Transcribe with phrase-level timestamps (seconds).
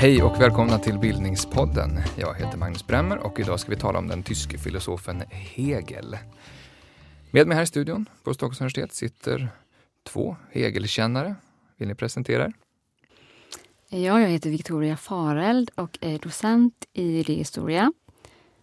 [0.00, 2.00] Hej och välkomna till Bildningspodden.
[2.16, 6.18] Jag heter Magnus Bremmer och idag ska vi tala om den tyske filosofen Hegel.
[7.30, 9.48] Med mig här i studion på Stockholms universitet sitter
[10.08, 11.34] två Hegelkännare.
[11.76, 12.52] Vill ni presentera er?
[13.88, 17.92] Ja, jag heter Victoria Fareld och är docent i idéhistoria.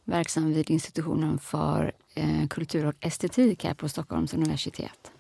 [0.07, 5.11] Verksam vid institutionen för eh, kultur och estetik här på Stockholms universitet.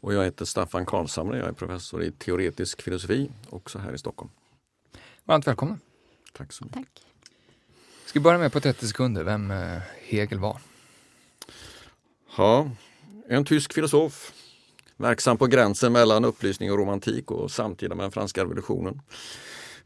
[0.00, 4.30] Och jag heter Staffan Karlshamre, jag är professor i teoretisk filosofi, också här i Stockholm.
[5.24, 5.78] Varmt välkomna.
[6.32, 6.76] Tack så mycket.
[6.76, 7.02] Tack.
[8.06, 10.60] Ska vi börja med på 30 sekunder vem eh, Hegel var?
[12.36, 12.70] Ja,
[13.28, 14.32] en tysk filosof,
[14.96, 19.00] verksam på gränsen mellan upplysning och romantik och samtida med den franska revolutionen.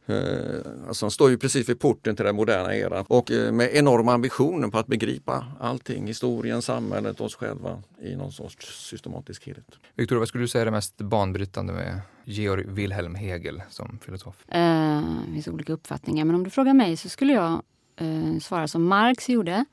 [0.07, 3.71] Eh, alltså han står ju precis vid porten till den moderna eran och eh, med
[3.75, 9.67] enorma ambitioner på att begripa allting, historien, samhället, oss själva i någon sorts systematisk helhet.
[9.95, 14.45] Victoria, vad skulle du säga är det mest banbrytande med Georg Wilhelm Hegel som filosof?
[14.49, 17.63] Eh, det finns olika uppfattningar, men om du frågar mig så skulle jag
[17.97, 19.65] eh, svara som Marx gjorde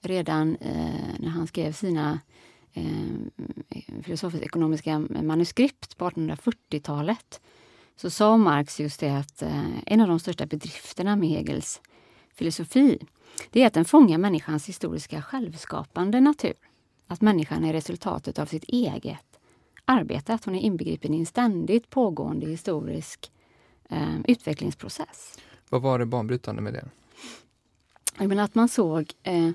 [0.00, 2.20] redan eh, när han skrev sina
[2.72, 2.82] eh,
[4.02, 7.40] filosofisk-ekonomiska manuskript på 1840-talet
[7.96, 11.80] så sa Marx just det att eh, en av de största bedrifterna med Hegels
[12.34, 12.98] filosofi
[13.50, 16.54] det är att den fångar människans historiska självskapande natur.
[17.06, 19.38] Att människan är resultatet av sitt eget
[19.84, 23.32] arbete, att hon är inbegripen i en ständigt pågående historisk
[23.88, 25.38] eh, utvecklingsprocess.
[25.68, 26.88] Vad var det banbrytande med det?
[28.18, 29.50] Jag menar att man såg eh,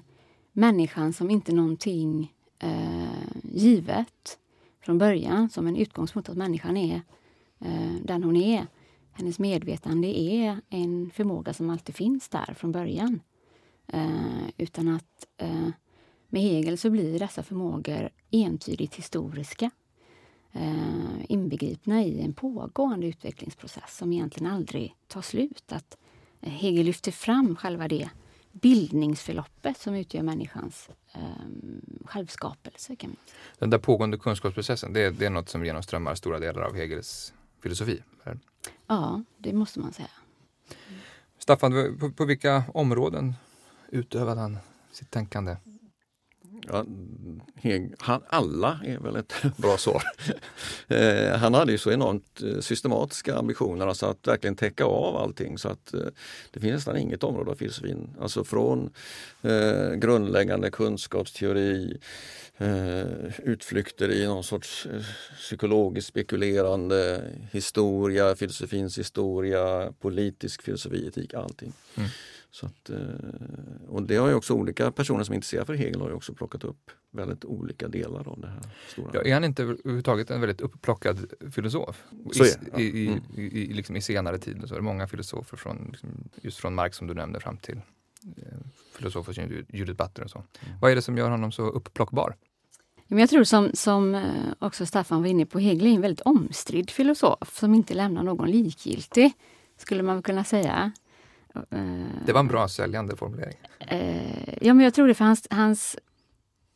[0.51, 3.07] människan som inte någonting eh,
[3.43, 4.37] givet
[4.81, 7.01] från början, som en utgångspunkt att människan är
[7.59, 8.67] Eh, den hon är.
[9.11, 13.21] Hennes medvetande är en förmåga som alltid finns där från början.
[13.87, 15.69] Eh, utan att eh,
[16.29, 19.71] med Hegel så blir dessa förmågor entydigt historiska.
[20.51, 25.71] Eh, inbegripna i en pågående utvecklingsprocess som egentligen aldrig tar slut.
[25.71, 25.97] Att
[26.41, 28.09] Hegel lyfter fram själva det
[28.51, 31.21] bildningsförloppet som utgör människans eh,
[32.05, 32.95] självskapelse.
[32.95, 33.37] Kan man säga.
[33.59, 38.03] Den där pågående kunskapsprocessen, det, det är något som genomströmmar stora delar av Hegels filosofi.
[38.87, 40.09] Ja, det måste man säga.
[41.37, 43.35] Staffan, på, på vilka områden
[43.89, 44.57] utövade han
[44.91, 45.55] sitt tänkande?
[46.71, 46.85] Ja,
[47.55, 50.03] Heg, han, alla är väl ett bra svar.
[50.87, 55.57] eh, han hade ju så enormt eh, systematiska ambitioner, alltså att verkligen täcka av allting
[55.57, 56.01] så att eh,
[56.51, 58.09] det finns nästan inget område av filosofin.
[58.21, 58.89] Alltså från
[59.41, 61.97] eh, grundläggande kunskapsteori,
[62.57, 65.01] eh, utflykter i någon sorts eh,
[65.37, 71.73] psykologiskt spekulerande historia, filosofins historia, politisk filosofi, etik, allting.
[71.95, 72.09] Mm.
[72.51, 72.97] Så att, eh,
[73.87, 76.33] och det har ju också olika personer som är intresserade för Hegel har ju också
[76.33, 78.61] plockat upp väldigt olika delar av det här.
[78.87, 79.11] Stora.
[79.13, 82.03] Ja, är han inte överhuvudtaget en väldigt upplockad filosof?
[82.31, 83.19] Så I, är, i, mm.
[83.35, 86.09] i, i, liksom i senare tid så är det många filosofer från, liksom,
[86.41, 87.81] just från Marx som du nämnde fram till
[88.37, 88.43] eh,
[88.97, 90.37] filosofer som Judith Butler och så.
[90.37, 90.79] Mm.
[90.79, 92.35] Vad är det som gör honom så upplockbar?
[93.07, 94.23] Jag tror som, som
[94.59, 98.51] också Staffan var inne på, Hegel är en väldigt omstridd filosof som inte lämnar någon
[98.51, 99.31] likgiltig,
[99.77, 100.91] skulle man kunna säga.
[102.25, 103.57] Det var en bra säljande formulering.
[104.61, 105.97] Ja, men jag tror det för hans, hans,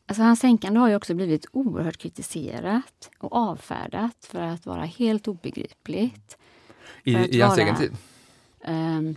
[0.07, 5.27] alltså hans tänkande har ju också blivit oerhört kritiserat och avfärdat för att vara helt
[5.27, 6.37] obegripligt.
[7.03, 7.91] I, i hans egen tid?
[8.67, 9.15] Um,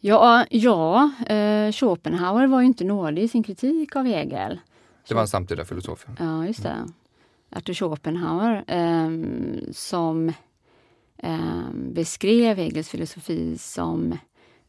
[0.00, 4.60] ja, ja uh, Schopenhauer var ju inte nådig i sin kritik av Hegel.
[5.08, 6.06] Det var en samtida filosof.
[6.18, 6.68] Ja, just det.
[6.68, 6.92] Mm.
[7.50, 10.32] Arthur Schopenhauer um, som
[11.18, 14.18] eh, beskrev Hegels filosofi som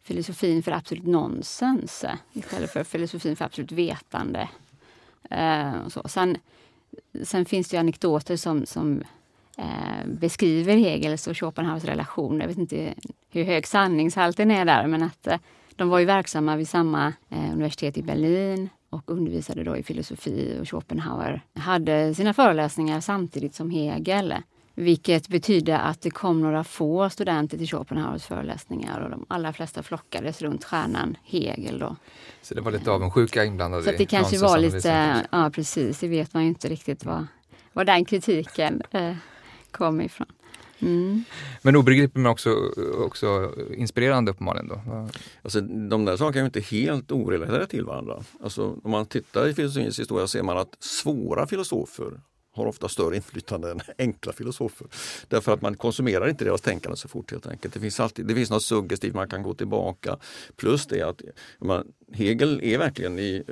[0.03, 4.49] filosofin för absolut nonsens istället för filosofin för absolut vetande.
[5.29, 6.07] Eh, och så.
[6.07, 6.37] Sen,
[7.23, 9.03] sen finns det anekdoter som, som
[9.57, 12.39] eh, beskriver Hegels och Schopenhauers relation.
[12.39, 12.93] Jag vet inte
[13.29, 15.37] hur hög sanningshalten är där, men att eh,
[15.75, 20.57] de var ju verksamma vid samma eh, universitet i Berlin och undervisade då i filosofi
[20.61, 24.33] och Schopenhauer hade sina föreläsningar samtidigt som Hegel.
[24.79, 29.83] Vilket betyder att det kom några få studenter till Schopenhauers föreläsningar och de allra flesta
[29.83, 31.79] flockades runt stjärnan Hegel.
[31.79, 31.95] Då.
[32.41, 33.83] Så det var lite avundsjuka inblandade?
[33.83, 37.27] Så det kanske var lite, ja precis, det vet man ju inte riktigt var,
[37.73, 39.15] var den kritiken eh,
[39.71, 40.27] kom ifrån.
[40.79, 41.23] Mm.
[41.61, 42.55] Men obegripligt men också,
[43.05, 44.81] också inspirerande uppenbarligen då?
[45.41, 48.23] Alltså, de där sakerna är inte helt orelaterade till varandra.
[48.43, 52.11] Alltså, om man tittar i filosofins historia ser man att svåra filosofer
[52.57, 54.87] har ofta större inflytande än enkla filosofer.
[55.27, 57.73] Därför att man konsumerar inte deras tänkande så fort helt enkelt.
[57.73, 60.17] Det finns, alltid, det finns något suggestivt man kan gå tillbaka.
[60.55, 61.21] Plus det att
[61.59, 63.43] man, Hegel är verkligen i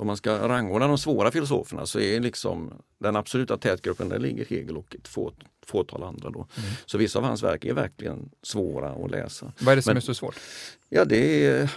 [0.00, 4.44] om man ska rangordna de svåra filosoferna så är liksom den absoluta tätgruppen, där ligger
[4.44, 5.32] Hegel och ett få,
[5.66, 6.30] fåtal andra.
[6.30, 6.38] Då.
[6.38, 6.70] Mm.
[6.86, 9.52] Så vissa av hans verk är verkligen svåra att läsa.
[9.60, 10.36] Vad är det som Men, är så svårt?
[10.88, 11.70] Ja, det är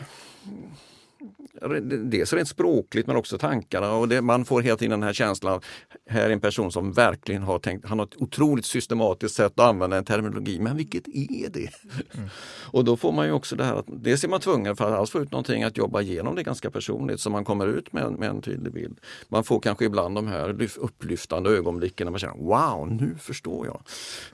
[1.90, 5.62] dels rent språkligt men också tankarna och det, man får hela tiden den här känslan
[6.06, 9.66] här är en person som verkligen har tänkt, han har ett otroligt systematiskt sätt att
[9.66, 11.70] använda en terminologi, men vilket är det?
[12.18, 12.30] Mm.
[12.72, 15.00] och då får man ju också det här att dels är man tvungen för att
[15.00, 18.04] alls få ut någonting att jobba igenom det ganska personligt så man kommer ut med
[18.04, 19.00] en, med en tydlig bild.
[19.28, 23.82] Man får kanske ibland de här upplyftande ögonblicken när man känner wow, nu förstår jag.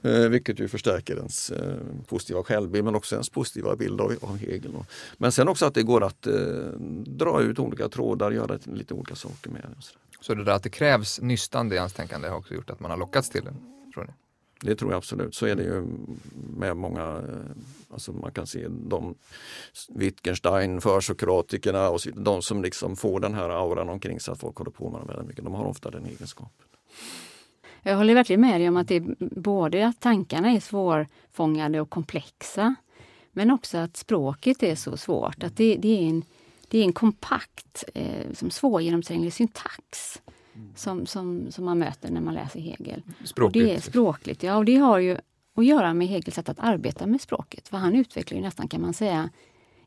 [0.02, 1.74] Eh, vilket ju förstärker ens eh,
[2.08, 4.72] positiva självbild men också ens positiva bild av, av Hegel.
[5.16, 6.34] Men sen också att det går att eh,
[7.06, 9.84] dra ut olika trådar, göra lite olika saker med det.
[10.20, 12.90] Så det där att det krävs nystande i hans tänkande har också gjort att man
[12.90, 13.54] har lockats till det?
[13.94, 14.12] Tror ni?
[14.62, 15.34] Det tror jag absolut.
[15.34, 15.86] Så är det ju
[16.56, 19.14] med många, eh, alltså man kan se de
[19.88, 24.56] Wittgenstein, försokratikerna och så, de som liksom får den här auran omkring sig att folk
[24.56, 25.44] håller på med dem väldigt mycket.
[25.44, 26.66] De har ofta den egenskapen.
[27.82, 31.90] Jag håller verkligen med dig om att det är både att tankarna är svårfångade och
[31.90, 32.74] komplexa,
[33.32, 35.42] men också att språket är så svårt.
[35.42, 36.24] Att det, det är en
[36.70, 40.20] det är en kompakt, eh, som svårgenomtränglig syntax
[40.74, 43.02] som, som, som man möter när man läser Hegel.
[43.24, 43.62] Språkligt?
[43.62, 44.56] Och det är språkligt, ja.
[44.56, 45.18] Och det har ju
[45.54, 47.68] att göra med Hegels sätt att arbeta med språket.
[47.68, 49.30] För han utvecklar ju nästan, kan man säga,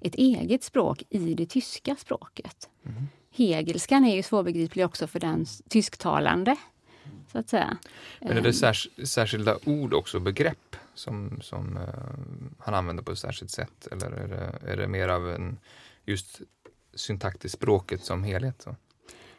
[0.02, 2.70] ett eget språk i det tyska språket.
[2.86, 3.08] Mm.
[3.32, 6.56] Hegelskan är ju svårbegriplig också för den tysktalande.
[7.32, 7.78] Så att säga.
[8.20, 8.54] Men är det ehm.
[8.54, 11.84] särs särskilda ord också, begrepp, som, som uh,
[12.60, 13.88] han använder på ett särskilt sätt?
[13.92, 15.60] Eller är det, är det mer av en
[16.06, 16.42] just
[16.96, 18.62] syntaktiskt språket som helhet?
[18.62, 18.76] Så.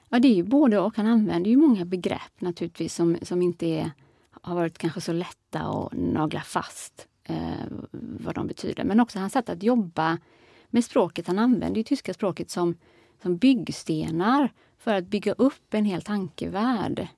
[0.08, 0.96] Ja, det är ju både och.
[0.96, 3.90] Han använder ju många begrepp naturligtvis som, som inte är,
[4.30, 8.84] har varit kanske så lätta att nagla fast eh, vad de betyder.
[8.84, 10.18] Men också hans sätt att jobba
[10.66, 11.26] med språket.
[11.26, 12.74] Han använder ju tyska språket som,
[13.22, 17.08] som byggstenar för att bygga upp en hel tankevärld.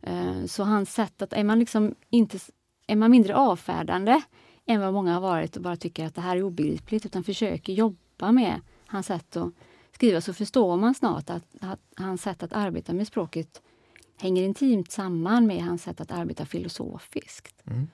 [0.00, 2.38] Eh, så hans sätt att, är man liksom inte,
[2.86, 4.22] är man mindre avfärdande
[4.66, 7.72] än vad många har varit och bara tycker att det här är obegripligt utan försöker
[7.72, 9.52] jobba med hans sätt att
[10.02, 13.62] skriva så förstår man snart att, att hans sätt att arbeta med språket
[14.16, 17.62] hänger intimt samman med hans sätt att arbeta filosofiskt.
[17.64, 17.88] Mm.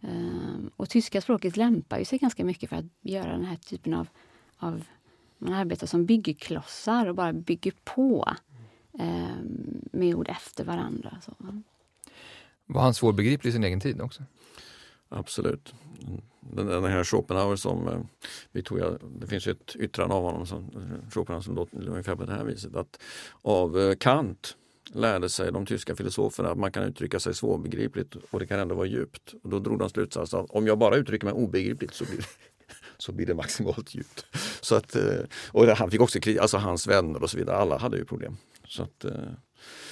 [0.00, 3.94] Um, och tyska språket lämpar ju sig ganska mycket för att göra den här typen
[3.94, 4.08] av,
[4.56, 4.84] av
[5.38, 8.34] man arbetar som byggklossar och bara bygger på
[8.92, 11.18] um, med ord efter varandra.
[11.22, 11.32] Så.
[12.66, 14.22] Var han svårbegriplig i sin egen tid också?
[15.08, 15.74] Absolut
[16.40, 18.00] den här Schopenhauer som eh,
[18.52, 18.80] vi tog,
[19.20, 20.70] det finns ett yttrande av honom som
[21.10, 23.00] Schopenhauer som låter ungefär på det här viset att
[23.42, 24.56] av eh, Kant
[24.92, 28.74] lärde sig de tyska filosoferna att man kan uttrycka sig svårbegripligt och det kan ändå
[28.74, 29.34] vara djupt.
[29.42, 32.26] Och då drog de slutsatsen att om jag bara uttrycker mig obegripligt så blir,
[32.98, 34.26] så blir det maximalt djupt.
[34.60, 37.78] Så att, eh, och han fick också kritik, alltså hans vänner och så vidare, alla
[37.78, 38.36] hade ju problem.
[38.66, 39.04] Så att,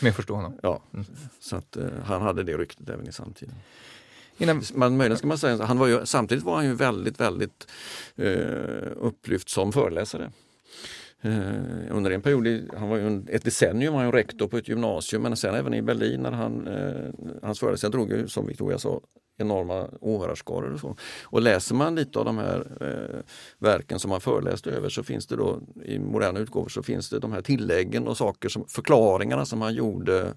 [0.01, 0.59] Med att förstå honom?
[0.63, 1.07] Ja, mm.
[1.41, 3.55] så att han hade det ryktet även i samtiden.
[4.39, 7.67] Innan, man, möjligen ska man säga, han var ju, samtidigt var han ju väldigt, väldigt
[8.17, 10.31] eh, upplyft som föreläsare.
[11.21, 15.23] Eh, under en period, han var ju ett decennium var han rektor på ett gymnasium
[15.23, 19.01] men sen även i Berlin när han, eh, hans föreläsningar drog ju som Victoria sa
[19.39, 20.97] enorma åhörarskaror och så.
[21.23, 23.21] Och läser man lite av de här eh,
[23.59, 27.19] verken som han föreläste över så finns det då i moderna utgåvor så finns det
[27.19, 30.35] de här tilläggen och saker som förklaringarna som han gjorde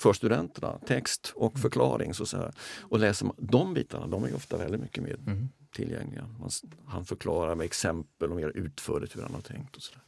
[0.00, 1.62] för studenterna, text och mm.
[1.62, 2.14] förklaring.
[2.14, 2.52] Så, så här.
[2.80, 5.48] Och läser man de bitarna, de är ofta väldigt mycket mer mm.
[5.72, 6.26] tillgängliga.
[6.40, 6.50] Man,
[6.86, 9.76] han förklarar med exempel och mer utförligt hur han har tänkt.
[9.76, 10.02] och så där.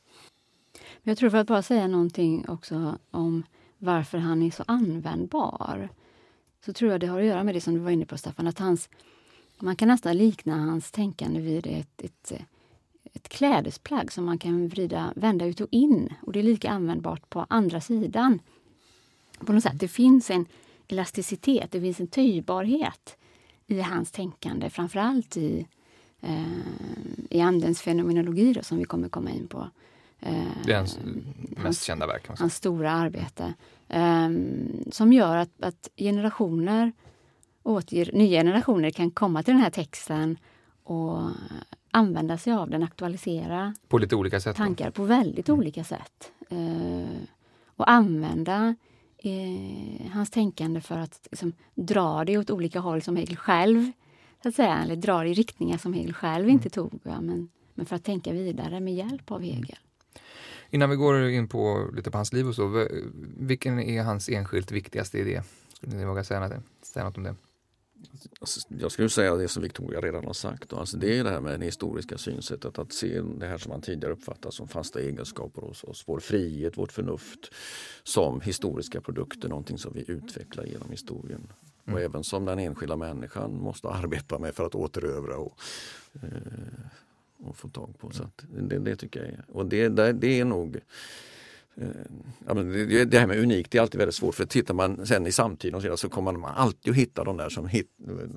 [1.03, 3.43] Jag tror för att bara säga någonting också om
[3.79, 5.89] varför han är så användbar.
[6.65, 8.47] Så tror jag det har att göra med det som du var inne på Staffan,
[8.47, 8.89] att hans,
[9.59, 12.33] man kan nästan likna hans tänkande vid ett, ett,
[13.13, 16.15] ett klädesplagg som man kan vrida, vända ut och in.
[16.23, 18.39] Och det är lika användbart på andra sidan
[19.47, 19.79] på något sätt.
[19.79, 20.47] Det finns en
[20.89, 23.17] elasticitet, det finns en töjbarhet
[23.67, 25.67] i hans tänkande, framförallt i,
[26.21, 26.43] eh,
[27.31, 29.71] i Andens fenomenologi då, som vi kommer komma in på.
[30.21, 30.99] Eh, det är hans
[31.63, 32.29] mest kända verk.
[32.39, 33.55] Hans stora arbete.
[33.89, 34.31] Eh,
[34.91, 36.93] som gör att, att generationer,
[37.63, 40.37] åter, nya generationer kan komma till den här texten
[40.85, 41.31] och
[41.91, 45.59] använda sig av den, aktualisera på lite olika sätt, tankar på väldigt mm.
[45.59, 46.33] olika sätt.
[46.49, 47.23] Eh,
[47.67, 48.75] och använda
[49.27, 53.93] eh, hans tänkande för att liksom, dra det åt olika håll som Hegel själv,
[54.43, 56.91] så att säga, eller dra det i riktningar som Hegel själv inte mm.
[56.91, 57.01] tog.
[57.03, 59.79] Ja, men, men för att tänka vidare med hjälp av Hegel.
[60.71, 62.89] Innan vi går in på lite på hans liv och så,
[63.37, 66.53] vilken är hans enskilt viktigaste idé, Skulle ni våga säga något,
[66.83, 67.35] säga något om det?
[68.41, 70.73] Alltså, jag skulle säga det som Victoria redan har sagt.
[70.73, 72.79] Alltså det är det här med det historiska synsättet.
[72.79, 76.05] Att se det här som man tidigare uppfattat som fasta egenskaper hos oss.
[76.07, 77.55] Vår frihet, vårt förnuft
[78.03, 79.49] som historiska produkter.
[79.49, 81.49] Någonting som vi utvecklar genom historien.
[81.85, 81.95] Mm.
[81.95, 85.59] Och även som den enskilda människan måste arbeta med för att återövra och,
[86.15, 86.29] eh,
[87.39, 88.11] och få tag på.
[88.11, 88.31] Så
[88.61, 89.45] det, det, tycker jag är.
[89.49, 90.81] Och det, det, det är nog
[92.47, 92.73] ja, men
[93.11, 96.09] det, här med unikt är alltid väldigt svårt för tittar man sen i samtiden så
[96.09, 97.89] kommer man alltid att hitta de där som hit,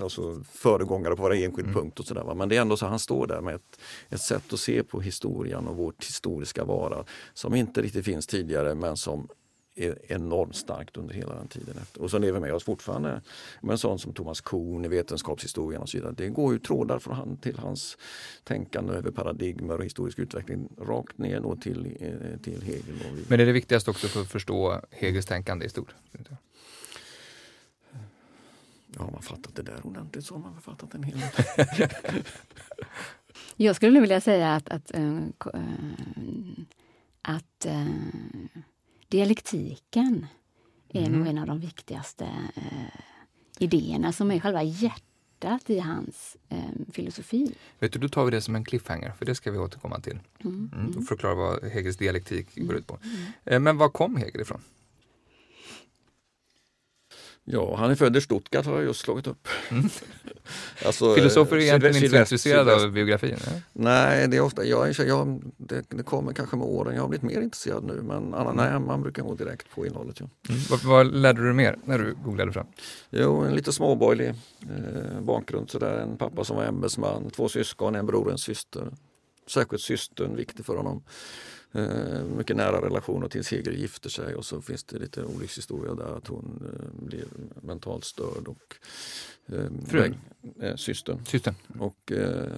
[0.02, 1.82] alltså föregångare på varje enskild mm.
[1.82, 2.00] punkt.
[2.00, 4.54] och så där, Men det är ändå så han står där med ett, ett sätt
[4.54, 9.28] att se på historien och vårt historiska vara som inte riktigt finns tidigare men som
[9.76, 11.78] enormt starkt under hela den tiden.
[11.82, 12.02] Efter.
[12.02, 13.22] Och som lever med oss fortfarande.
[13.62, 16.14] Men en sån som Thomas Kuhn i vetenskapshistorien och så vidare.
[16.18, 17.98] Det går ju trådar från han till hans
[18.44, 22.96] tänkande över paradigmer och historisk utveckling rakt ner då till, eh, till Hegel.
[23.28, 25.96] Men är det viktigaste också för att förstå Hegels tänkande i stort?
[28.98, 31.90] Ja, har man fattat det där ordentligt så har man fattat en hel del.
[33.56, 35.20] Jag skulle vilja säga att, att, äh,
[37.22, 37.86] att äh,
[39.08, 40.28] dialektiken
[40.90, 41.20] är mm.
[41.20, 43.02] nog en av de viktigaste eh,
[43.60, 46.60] idéerna som är själva hjärtat i hans eh,
[46.92, 47.56] filosofi.
[47.80, 50.20] Vet du, då tar vi det som en cliffhanger, för det ska vi återkomma till.
[50.44, 50.72] Mm.
[50.74, 50.98] Mm.
[50.98, 53.00] Och förklara vad Hegels dialektik går ut på.
[53.04, 53.18] Mm.
[53.46, 54.62] Eh, men var kom Hegel ifrån?
[57.48, 59.48] Ja, han är född i Stuttgart har jag just slagit upp.
[59.70, 59.90] Mm.
[60.86, 63.38] alltså, Filosofer är egentligen inte så intresserade av biografin?
[63.46, 63.52] Ja?
[63.74, 66.96] Nej, det är ofta, jag, jag, det, det, kommer kanske med åren.
[66.96, 68.72] Jag har blivit mer intresserad nu men annan, mm.
[68.72, 70.20] nej, man brukar gå direkt på innehållet.
[70.20, 70.28] Ja.
[70.50, 70.62] Mm.
[70.70, 72.68] Vad, vad lärde du mer när du googlade fram?
[73.10, 74.30] Jo, en lite småborgerlig
[74.62, 75.70] eh, bakgrund.
[75.70, 76.00] Sådär.
[76.00, 78.92] En pappa som var ämbetsman, två syskon, en bror och en syster.
[79.48, 81.04] Särskilt systern viktig för honom.
[81.76, 86.18] Eh, mycket nära relationer tills Hegel gifter sig och så finns det lite olyckshistoria där
[86.18, 87.26] att hon eh, blir
[87.62, 88.76] mentalt störd och
[89.46, 90.16] eh, Frun?
[90.60, 91.26] Eh, systern.
[91.26, 91.56] systern.
[91.80, 92.50] Och eh,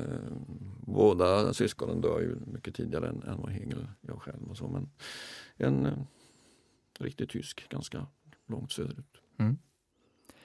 [0.85, 4.49] båda syskonen dör ju mycket tidigare än, än vad Hegel gör själv.
[4.49, 4.67] Och så.
[4.67, 4.89] Men
[5.57, 5.93] en eh,
[6.99, 8.07] riktigt tysk, ganska
[8.47, 9.17] långt söderut.
[9.37, 9.57] Mm.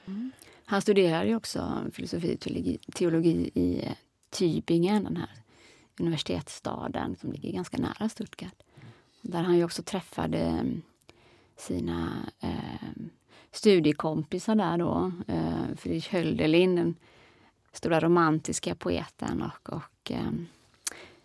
[0.07, 0.33] Mm.
[0.65, 3.89] Han studerar ju också filosofi och teologi, teologi i
[4.31, 5.42] Tübingen, den här
[6.01, 8.63] universitetsstaden som ligger ganska nära Stuttgart.
[9.21, 10.83] Där han ju också träffade mm,
[11.57, 13.05] sina eh,
[13.51, 15.13] studiekompisar där då.
[15.29, 16.95] Eh, Friedrich Hölderlin, den
[17.73, 20.31] stora romantiska poeten och, och eh,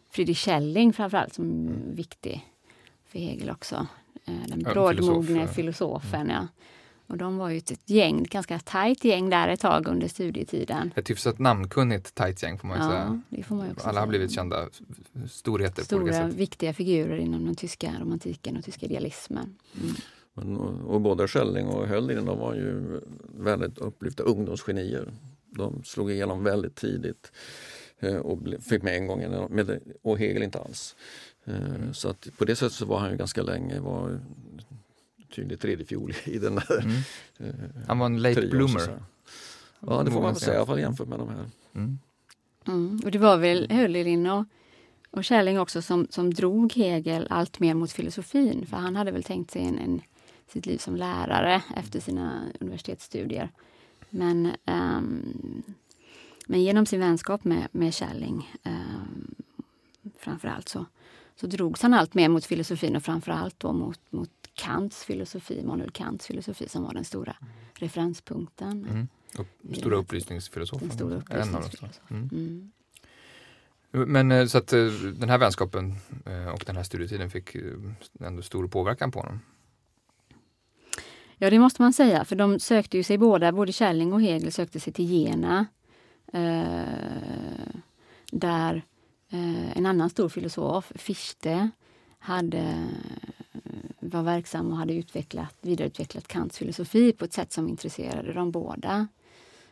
[0.10, 1.96] Friedrich Schelling framförallt som mm.
[1.96, 2.46] viktig
[3.06, 3.88] för Hegel också.
[4.26, 6.22] Eh, den brådmogne filosof, filosofen.
[6.22, 6.36] Mm.
[6.36, 6.48] Ja.
[7.08, 10.94] Och de var ju ett gäng, ett ganska tajt gäng där ett tag under studietiden.
[10.96, 13.22] Ett hyfsat namnkunnigt tajt gäng får man ju ja, säga.
[13.30, 14.70] Det får man också Alla har blivit kända
[15.30, 16.34] storheter Stora, på olika sätt.
[16.34, 19.56] viktiga figurer inom den tyska romantiken och tyska idealismen.
[19.82, 19.96] Mm.
[20.34, 23.02] Men, och, och både Schelling och Hölderlin de var ju
[23.38, 25.14] väldigt upplyfta ungdomsgenier.
[25.46, 27.32] De slog igenom väldigt tidigt
[28.00, 30.96] eh, och fick med en gång, med, och Hegel inte alls.
[31.46, 31.94] Mm.
[31.94, 34.20] Så att på det sättet så var han ju ganska länge, var
[35.36, 36.96] tydlig tredje fiol i den där mm.
[37.38, 39.00] Eh, han var en late trion, bloomer.
[39.80, 41.46] Ja, det får man säga, i alla fall jämfört med de här.
[41.76, 42.00] Mm.
[42.68, 43.02] Mm.
[43.06, 44.46] Och det var väl Hölderlin och,
[45.12, 48.66] och Kärling också som, som drog Hegel allt mer mot filosofin.
[48.66, 50.02] För han hade väl tänkt sig en, en
[50.48, 53.50] sitt liv som lärare efter sina universitetsstudier.
[54.10, 55.64] Men, um,
[56.48, 59.36] men genom sin vänskap med, med Kärling um,
[60.20, 60.86] framförallt så,
[61.36, 65.92] så drogs han allt mer mot filosofin och framförallt då mot, mot Kants filosofi, Immanuel
[65.92, 67.54] Kants filosofi som var den stora mm.
[67.74, 68.86] referenspunkten.
[68.90, 69.08] Mm.
[69.38, 70.88] Och stora upplysningsfilosofen.
[70.88, 72.30] Den stora upplysningsfilosofen.
[72.32, 72.72] Mm.
[73.92, 74.86] Men eh, så att eh,
[75.20, 75.96] den här vänskapen
[76.26, 77.56] eh, och den här studietiden fick
[78.20, 79.40] ändå stor påverkan på honom?
[81.38, 84.52] Ja, det måste man säga, för de sökte ju sig båda, både Kärling och Hegel
[84.52, 85.66] sökte sig till Jena.
[86.34, 87.80] Eh,
[88.32, 88.86] där
[89.30, 91.70] eh, en annan stor filosof, Fichte,
[92.20, 92.88] hade
[94.08, 99.08] var verksam och hade utvecklat, vidareutvecklat Kants filosofi på ett sätt som intresserade dem båda.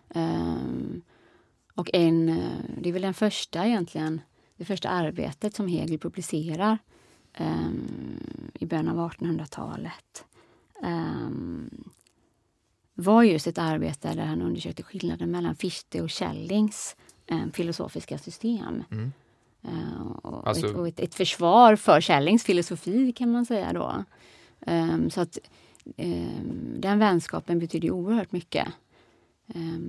[0.10, 1.02] Um,
[1.76, 2.52] och en, eh,
[2.82, 4.22] det är väl den första egentligen,
[4.58, 6.78] det första arbetet som Hegel publicerar
[7.40, 10.26] um, i början av 1800-talet
[10.82, 11.90] um, ehm,
[12.94, 16.96] var just ett arbete där han undersökte skillnaden mellan Fichte och Schellings
[17.54, 18.84] filosofiska system.
[18.92, 19.12] Mm.
[19.70, 20.68] Uh, och, alltså...
[20.68, 24.04] ett, och ett, ett, försvar för Källings filosofi kan man säga då.
[24.68, 25.38] Um, så att
[25.98, 28.68] um, den vänskapen betyder oerhört mycket.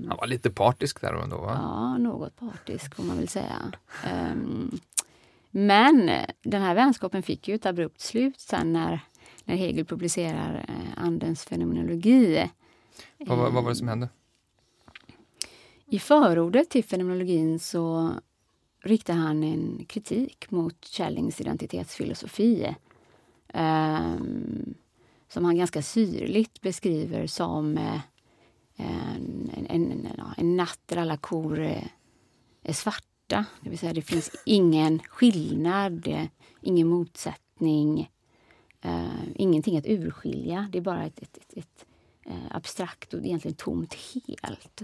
[0.08, 1.58] Han var lite partisk där ändå va?
[1.62, 3.72] Ja, något partisk får man väl säga.
[5.50, 6.10] men
[6.42, 9.00] den här vänskapen fick ju ett abrupt slut sen när,
[9.44, 12.48] när Hegel publicerar uh, Andens fenomenologi
[13.18, 14.08] vad, vad var det som hände?
[15.86, 18.12] I förordet till fenomenologin så
[18.86, 22.74] riktar han en kritik mot Källings identitetsfilosofi
[23.48, 24.14] eh,
[25.28, 28.00] som han ganska syrligt beskriver som eh,
[28.76, 31.84] en, en, en, en, natt där alla kor eh,
[32.62, 33.44] är, svarta.
[33.60, 36.24] Det vill säga det finns ingen skillnad, eh,
[36.60, 38.10] ingen motsättning,
[38.80, 40.68] eh, ingenting att urskilja.
[40.72, 41.86] Det är bara ett, ett, ett, ett
[42.26, 44.82] eh, abstrakt och egentligen tomt helt.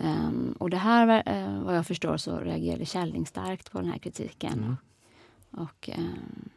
[0.00, 3.98] Um, och det här, uh, vad jag förstår, så reagerade Källing starkt på den här
[3.98, 4.52] kritiken.
[4.52, 4.76] Mm.
[5.50, 6.48] Och, um,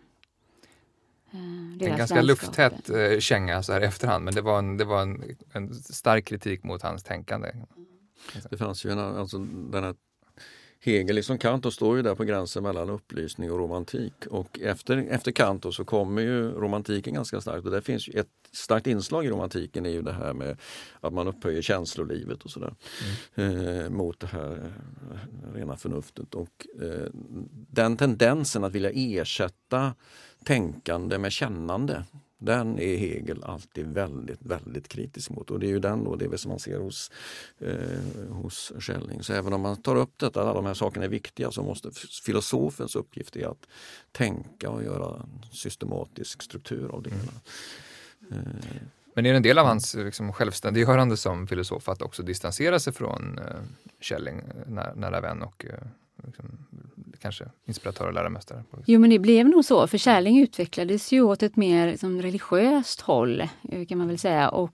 [1.33, 4.85] uh, en ganska lufttät uh, känga så här i efterhand, men det var, en, det
[4.85, 7.51] var en, en stark kritik mot hans tänkande.
[8.49, 9.37] Det fanns ju en, alltså,
[9.71, 9.95] den här
[10.81, 14.13] Hegel liksom Kant står ju där på gränsen mellan upplysning och romantik.
[14.29, 17.65] Och efter, efter Kant så kommer ju romantiken ganska starkt.
[17.65, 20.57] Och det finns ett starkt inslag i romantiken är ju det här med
[20.99, 22.73] att man upphöjer känslolivet och sådär.
[23.35, 23.79] Mm.
[23.79, 26.35] Eh, mot det här eh, rena förnuftet.
[26.35, 27.07] Och eh,
[27.71, 29.93] den tendensen att vilja ersätta
[30.43, 32.03] tänkande med kännande
[32.39, 36.37] den är Hegel alltid väldigt, väldigt kritisk mot och det är ju den då, det
[36.37, 37.11] som man ser hos,
[37.59, 39.23] eh, hos Schelling.
[39.23, 41.91] Så även om man tar upp detta, alla de här sakerna är viktiga, så måste
[42.25, 43.67] filosofens uppgift är att
[44.11, 47.31] tänka och göra systematisk struktur av det hela.
[48.31, 48.45] Mm.
[48.45, 48.81] Eh.
[49.13, 52.93] Men är det en del av hans liksom, självständiggörande som filosof att också distansera sig
[52.93, 53.61] från eh,
[54.01, 55.87] Schelling, eh, nära, nära vän och eh,
[56.25, 56.57] liksom,
[57.19, 58.63] kanske inspiratör och läromästare.
[58.85, 63.01] Jo men det blev nog så, för Kärling utvecklades ju åt ett mer liksom, religiöst
[63.01, 64.71] håll eh, kan man väl säga och,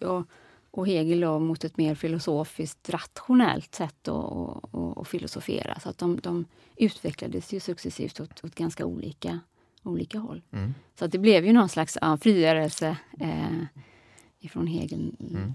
[0.00, 0.26] och,
[0.70, 5.80] och Hegel då, mot ett mer filosofiskt rationellt sätt att, filosofera.
[5.80, 6.44] Så att de, de
[6.76, 9.40] utvecklades ju successivt åt, åt ganska olika,
[9.82, 10.42] olika håll.
[10.50, 10.74] Mm.
[10.98, 13.64] Så att det blev ju någon slags ja, frigörelse eh,
[14.38, 15.16] ifrån Hegel.
[15.20, 15.54] Mm.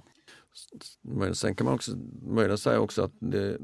[1.34, 1.92] Sen kan man också
[2.22, 3.58] möjligen säga också att det,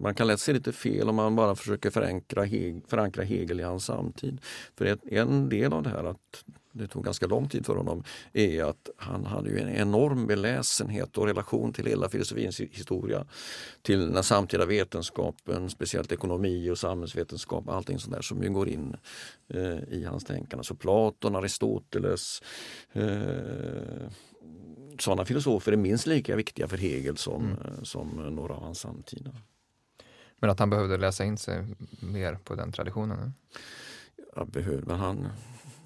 [0.00, 3.62] man kan lätt se lite fel om man bara försöker förankra, Hegel, förankra Hegel i
[3.62, 4.40] hans samtid.
[4.76, 6.44] För ett, en del av det här att
[6.78, 11.18] det tog ganska lång tid för honom är att han hade ju en enorm beläsenhet
[11.18, 13.26] och relation till hela filosofins historia.
[13.82, 18.96] Till den samtida vetenskapen, speciellt ekonomi och samhällsvetenskap, allting sånt där som ju går in
[19.48, 20.64] eh, i hans tänkande.
[20.64, 22.42] Så Platon, Aristoteles,
[22.92, 24.08] eh,
[25.02, 27.58] sådana filosofer är minst lika viktiga för Hegel som, mm.
[27.64, 29.30] Eh, som några av hans samtida.
[30.40, 31.64] Men att han behövde läsa in sig
[32.00, 33.34] mer på den traditionen?
[34.36, 35.28] Ja, behövde, men han,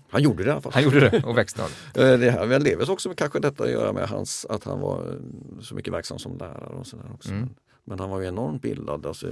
[0.08, 0.72] han gjorde det i alla fall.
[0.72, 2.16] Han gjorde det och växte av det.
[2.16, 5.12] det har väl delvis också med kanske detta att göra med hans, att han var
[5.12, 7.30] eh, så mycket verksam som lärare och sådär också.
[7.30, 7.48] Mm.
[7.84, 9.06] Men han var ju enormt bildad.
[9.06, 9.26] Alltså,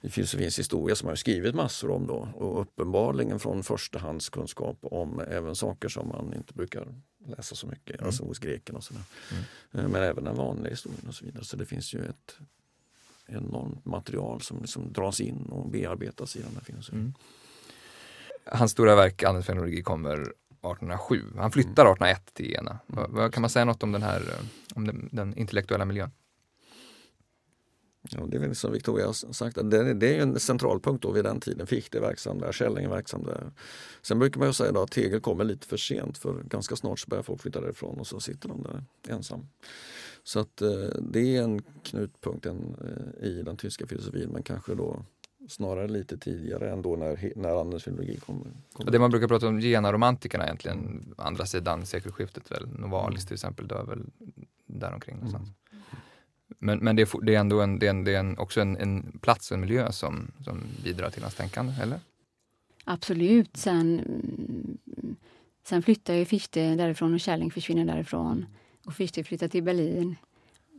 [0.00, 5.54] i filosofins historia som har skrivit massor om då och uppenbarligen från förstahandskunskap om även
[5.54, 6.88] saker som man inte brukar
[7.30, 8.06] läsa så mycket, mm.
[8.06, 9.02] alltså hos grekerna och sådär.
[9.32, 9.44] Mm.
[9.72, 11.44] Eh, men även den vanliga historien och så vidare.
[11.44, 12.36] Så det finns ju ett
[13.26, 17.00] enormt material som liksom dras in och bearbetas i den här filosofin.
[17.00, 17.14] Mm.
[18.44, 21.24] Hans stora verk Andens fenologi kommer 1807.
[21.36, 22.78] Han flyttar 1801 till Jena.
[22.86, 24.22] Vad, kan man säga något om den här
[24.74, 26.10] om den, den intellektuella miljön?
[28.02, 31.10] Ja, det är väl som Victoria har sagt, det, det är en central punkt då
[31.10, 31.66] vid den tiden.
[31.66, 33.52] Fichte är verksam där, Källing är verksam där.
[34.02, 36.98] Sen brukar man ju säga då att Tegel kommer lite för sent för ganska snart
[36.98, 38.84] så börjar folk flytta därifrån och så sitter de där
[39.14, 39.46] ensam.
[40.22, 42.54] Så att eh, det är en knutpunkt eh,
[43.20, 45.04] i den tyska filosofin men kanske då
[45.48, 48.46] snarare lite tidigare än då när, när Anders filologi kommer.
[48.72, 53.26] Kom det man brukar prata om genaromantikerna egentligen, andra sidan sekelskiftet väl, Novalis mm.
[53.26, 54.04] till exempel dör väl
[54.66, 55.48] däromkring någonstans.
[55.48, 55.54] Mm.
[56.62, 58.60] Men, men det, är, det är ändå en, det är, en, det är en, också
[58.60, 62.00] en, en plats och en miljö som, som bidrar till hans tänkande, eller?
[62.84, 63.56] Absolut.
[63.56, 64.00] Sen,
[65.64, 68.46] sen flyttar ju Fichte därifrån och Kärling försvinner därifrån.
[68.84, 70.16] Och Fichte flyttar till Berlin.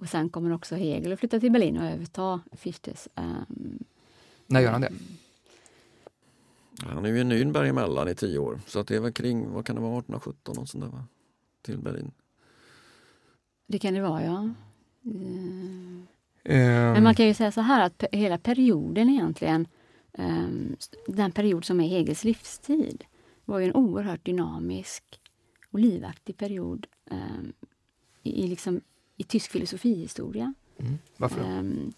[0.01, 3.07] Och sen kommer också Hegel att flytta till Berlin och överta Fichtes.
[3.15, 3.83] Um,
[4.47, 4.91] När gör han det?
[6.83, 8.59] Han är ju i Nürnberg emellan i tio år.
[8.67, 11.03] Så att det är väl kring, vad kan det vara, 1817 och sånt där, va?
[11.61, 12.11] till Berlin.
[13.67, 14.49] Det kan det vara, ja.
[15.05, 16.07] Mm.
[16.43, 19.67] Men man kan ju säga så här att hela perioden egentligen,
[20.11, 20.75] um,
[21.07, 23.03] den period som är Hegels livstid,
[23.45, 25.03] var ju en oerhört dynamisk
[25.71, 27.53] och livaktig period um,
[28.23, 28.81] i, liksom,
[29.17, 30.53] i tysk filosofihistoria.
[30.77, 30.97] Mm.
[31.17, 31.93] Varför um,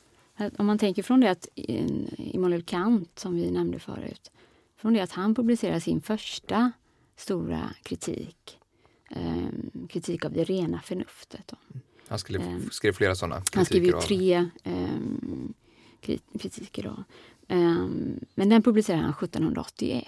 [0.57, 4.31] Om man tänker från det att Immanuel Kant, som vi nämnde förut,
[4.77, 6.71] från det att han publicerade sin första
[7.15, 8.59] stora kritik,
[9.89, 11.47] kritik av det rena förnuftet.
[11.47, 11.57] Då.
[11.73, 13.57] Mm han skrev, um, skrev flera sådana kritiker.
[13.57, 15.53] Han skrev ju tre um,
[16.39, 16.83] kritiker.
[16.83, 17.03] Då.
[17.55, 20.07] Um, men den publicerade han 1781.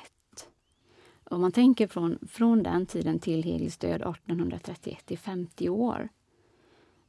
[1.24, 6.10] Om man tänker från, från den tiden till Hegels död 1831, i 50 år.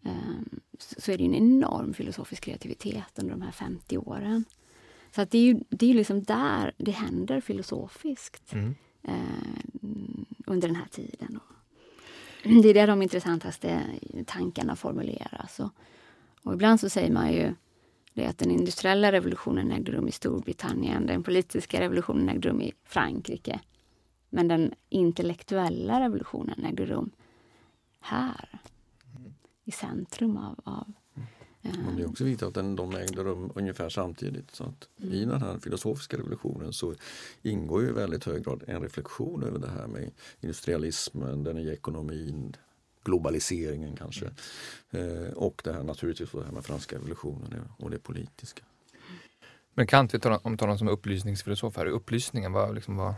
[0.02, 4.44] um, så är det en enorm filosofisk kreativitet under de här 50 åren.
[5.14, 8.74] Så att det är ju det är liksom där det händer filosofiskt mm.
[9.02, 9.64] eh,
[10.46, 11.40] under den här tiden.
[12.62, 13.82] Det är där de intressantaste
[14.26, 15.60] tankarna formuleras.
[15.60, 15.70] Och,
[16.42, 17.54] och ibland så säger man ju
[18.14, 22.72] det att den industriella revolutionen ägde rum i Storbritannien, den politiska revolutionen ägde rum i
[22.84, 23.60] Frankrike.
[24.30, 27.10] Men den intellektuella revolutionen ägde rum
[28.00, 28.60] här,
[29.64, 30.92] i centrum av, av
[31.84, 34.50] men det är också viktigt att den, de ägde rum ungefär samtidigt.
[34.50, 35.14] Så att mm.
[35.14, 36.94] I den här filosofiska revolutionen så
[37.42, 41.72] ingår ju i väldigt hög grad en reflektion över det här med industrialismen, den nya
[41.72, 42.56] ekonomin,
[43.04, 44.30] globaliseringen kanske.
[44.90, 45.24] Mm.
[45.24, 48.62] Eh, och det här naturligtvis det här med franska revolutionen och det politiska.
[49.74, 51.86] Men Kant, vi talar om honom som upplysningsfilosof här.
[51.86, 53.14] Upplysningen, vad, liksom, vad,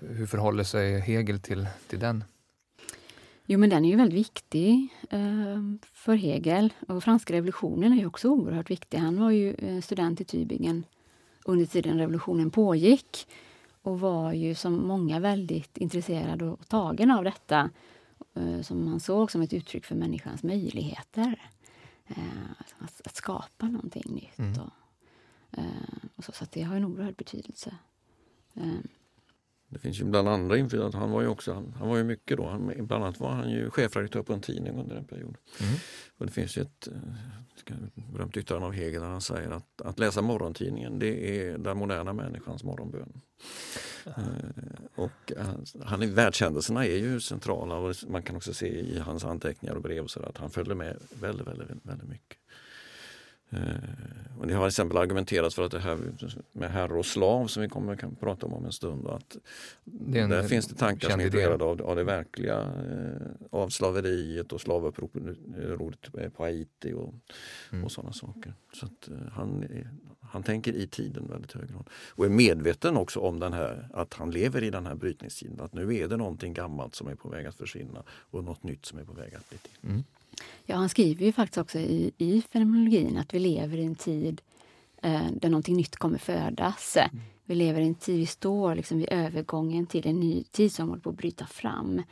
[0.00, 2.24] hur förhåller sig Hegel till, till den?
[3.46, 6.72] Jo, men den är ju väldigt viktig eh, för Hegel.
[6.88, 8.98] Och franska revolutionen är ju också oerhört viktig.
[8.98, 10.82] Han var ju eh, student i Tübingen
[11.44, 13.26] under tiden revolutionen pågick
[13.82, 17.70] och var ju som många väldigt intresserad och tagen av detta
[18.34, 21.50] eh, som man såg som ett uttryck för människans möjligheter.
[22.06, 24.38] Eh, att, att, skapa någonting nytt.
[24.38, 24.60] Mm.
[24.60, 24.72] Och,
[26.16, 27.74] och så, så det har en oerhörd betydelse.
[29.72, 30.98] Eh, det finns ju bland andra inflytande.
[30.98, 32.48] Han var ju också, han, han var ju mycket då.
[32.48, 35.36] Han, bland annat var han ju chefredaktör på en tidning under en period.
[35.60, 35.74] Mm.
[36.18, 37.74] Och det finns ju ett eh,
[38.12, 42.12] berömt yttrande av Hegel där han säger att att läsa morgontidningen det är den moderna
[42.12, 43.20] människans morgonbön.
[44.06, 44.14] Uh,
[44.94, 49.74] och uh, han, världshändelserna är ju centrala och man kan också se i hans anteckningar
[49.74, 52.38] och brev så att han följde med väldigt, väldigt, väldigt mycket.
[53.52, 55.98] Eh, och det har till exempel argumenterats för att det här
[56.52, 59.06] med herre och slav som vi kommer kan prata om om en stund.
[59.06, 59.36] Att
[60.14, 64.52] en, där finns det tankar som är inspirerade av, av det verkliga, eh, av slaveriet
[64.52, 67.14] och slavupproret på Haiti och,
[67.72, 67.84] mm.
[67.84, 68.54] och sådana saker.
[68.72, 69.64] Så att, eh, han,
[70.20, 71.88] han tänker i tiden väldigt hög grad.
[72.10, 75.60] Och är medveten också om den här, att han lever i den här brytningstiden.
[75.60, 78.86] Att nu är det någonting gammalt som är på väg att försvinna och något nytt
[78.86, 79.90] som är på väg att bli till.
[79.90, 80.04] Mm.
[80.64, 84.40] Ja, han skriver ju faktiskt också i, i fenomenologin att vi lever i en tid
[85.02, 86.96] eh, där någonting nytt kommer födas.
[86.96, 87.20] Mm.
[87.44, 90.88] Vi lever i en tid, vi står liksom vid övergången till en ny tid som
[90.88, 92.02] håller på att bryta fram.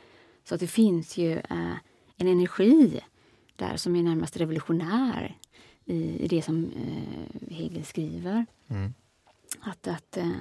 [0.43, 1.75] Så att det finns ju eh,
[2.17, 2.99] en energi
[3.55, 5.37] där som är närmast revolutionär
[5.85, 8.45] i, i det som eh, Hegel skriver.
[8.67, 8.93] Mm.
[9.59, 10.37] Att, att eh,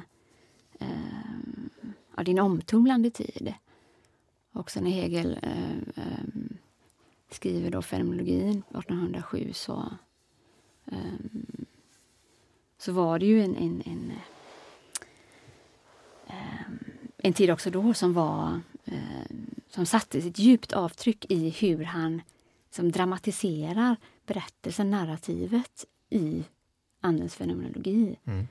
[0.79, 0.89] eh,
[2.17, 3.55] ja, det är en omtumlande tid.
[4.53, 6.25] Också när Hegel eh, eh
[7.35, 9.89] skriver då fenomenologin 1807 så,
[10.85, 11.67] um,
[12.79, 14.13] så var det ju en, en, en,
[16.27, 16.79] um,
[17.19, 22.23] en tid också då som var um, som satte ett djupt avtryck i hur han
[22.71, 26.45] som dramatiserar berättelsen, narrativet i
[27.01, 28.17] Andens fenomenologi.
[28.25, 28.47] Mm.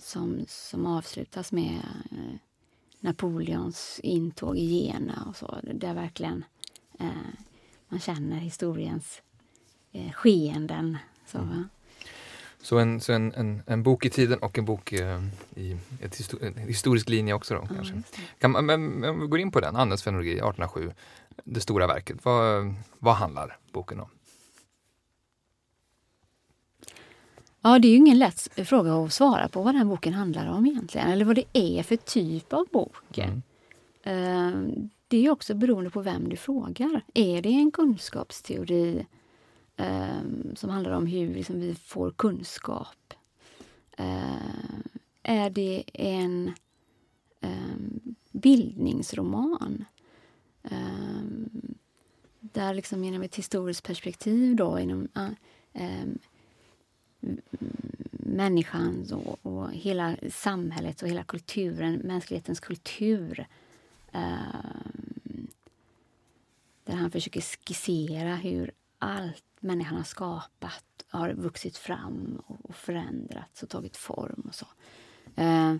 [0.00, 2.34] som, som avslutas med uh,
[3.00, 5.58] Napoleons intåg i Jena och så.
[5.62, 6.44] Där verkligen
[7.00, 7.10] uh,
[7.88, 9.22] man känner historiens
[9.92, 10.98] eh, skeenden.
[11.26, 11.68] Så, mm.
[12.62, 15.22] så, en, så en, en, en, bok i tiden och en bok eh,
[15.54, 18.02] i ett histor en historisk linje också då, kanske.
[18.38, 20.92] Kan man, men, om vi går in på den, Andens fenologi 1807,
[21.44, 22.24] det stora verket.
[22.24, 24.08] Vad, vad handlar boken om?
[27.60, 30.66] Ja, det är ju ingen lätt fråga att svara på vad den boken handlar om
[30.66, 33.18] egentligen, eller vad det är för typ av bok.
[33.18, 34.90] Mm.
[35.08, 37.04] Det är också beroende på vem du frågar.
[37.14, 39.06] Är det en kunskapsteori
[39.76, 40.20] eh,
[40.54, 43.14] som handlar om hur liksom, vi får kunskap?
[43.96, 44.36] Eh,
[45.22, 46.52] är det en
[47.40, 47.76] eh,
[48.32, 49.84] bildningsroman?
[50.62, 51.74] Ehm,
[52.40, 55.28] där liksom genom ett historiskt perspektiv då inom ah,
[55.72, 56.18] ehm,
[58.10, 63.46] människans och, och hela samhället och hela kulturen, mänsklighetens kultur
[64.12, 64.75] eh,
[66.86, 73.68] där han försöker skissera hur allt människan har skapat har vuxit fram och förändrats och
[73.68, 74.66] tagit form och så.
[75.42, 75.76] Uh,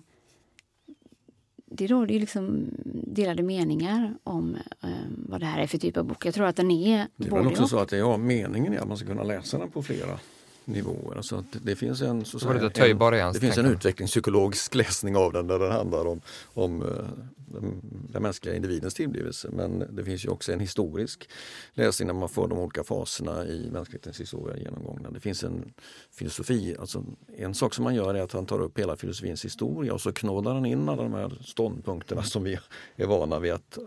[1.66, 2.68] det råder ju liksom
[3.06, 6.26] delade meningar om um, vad det här är för typ av bok.
[6.26, 7.08] Jag tror att den är...
[7.16, 9.70] Det är väl också så att ja, meningen är att man ska kunna läsa den
[9.70, 10.18] på flera
[10.66, 11.16] nivåer.
[11.16, 15.32] Alltså att det finns en, så så det, en, det finns en utvecklingspsykologisk läsning av
[15.32, 16.20] den där den handlar om,
[16.54, 16.88] om eh,
[17.36, 17.80] den,
[18.12, 19.48] den mänskliga individens tillblivelse.
[19.52, 21.30] Men det finns ju också en historisk
[21.72, 25.10] läsning när man får de olika faserna i mänsklighetens historia genomgångna.
[25.10, 25.72] Det finns en
[26.10, 27.04] filosofi, alltså
[27.36, 30.12] en sak som man gör är att han tar upp hela filosofins historia och så
[30.12, 32.58] knådar han in alla de här ståndpunkterna som vi
[32.96, 33.78] är vana vid att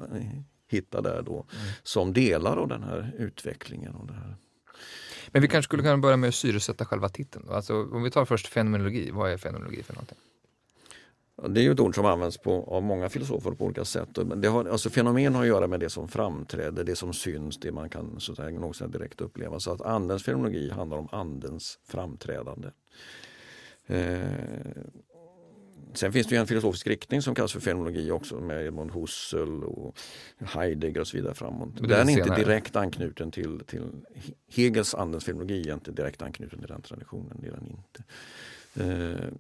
[0.68, 1.46] hitta där då mm.
[1.84, 4.36] som delar av den här utvecklingen och det här
[5.28, 7.46] men vi kanske skulle kunna börja med att syresätta själva titeln.
[7.48, 7.54] Då.
[7.54, 10.18] Alltså, om vi tar först fenomenologi, vad är fenomenologi för någonting?
[11.48, 14.10] Det är ju ett ord som används på, av många filosofer på olika sätt.
[14.36, 17.72] Det har, alltså fenomen har att göra med det som framträder, det som syns, det
[17.72, 19.60] man kan så att säga, något direkt uppleva.
[19.60, 22.68] Så att andens fenomenologi handlar om andens framträdande.
[23.88, 24.22] Eh,
[25.94, 30.00] sen finns det en filosofisk riktning som kallas för fenomenologi också med Edmund Husserl och
[30.40, 31.70] Heidegger och så vidare framåt.
[31.90, 33.92] Den är inte direkt anknuten till, till
[34.48, 37.38] Hegels andens fenomenologi, är inte direkt anknuten till den traditionen.
[37.42, 38.04] Det är den inte.
[38.74, 39.34] Eh,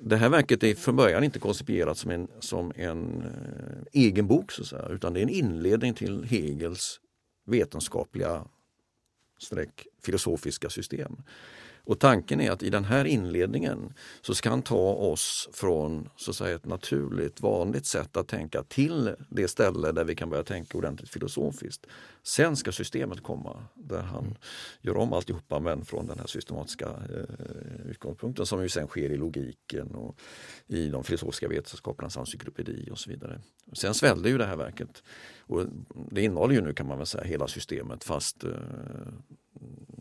[0.00, 4.52] det här verket är från början inte koncipierat som en, som en eh, egen bok
[4.52, 7.00] så säga, utan det är en inledning till Hegels
[7.46, 8.44] vetenskapliga
[9.38, 11.16] streck filosofiska system.
[11.84, 16.30] Och tanken är att i den här inledningen så ska han ta oss från så
[16.30, 20.42] att säga, ett naturligt, vanligt sätt att tänka till det ställe där vi kan börja
[20.42, 21.86] tänka ordentligt filosofiskt.
[22.22, 24.36] Sen ska systemet komma där han mm.
[24.80, 29.16] gör om alltihopa men från den här systematiska eh, utgångspunkten som ju sen sker i
[29.16, 30.20] logiken och
[30.66, 33.40] i de filosofiska vetenskapernas encyklopedi och så vidare.
[33.72, 35.02] Sen svällde ju det här verket
[35.38, 35.66] och
[36.10, 38.50] det innehåller ju nu kan man väl säga hela systemet fast eh,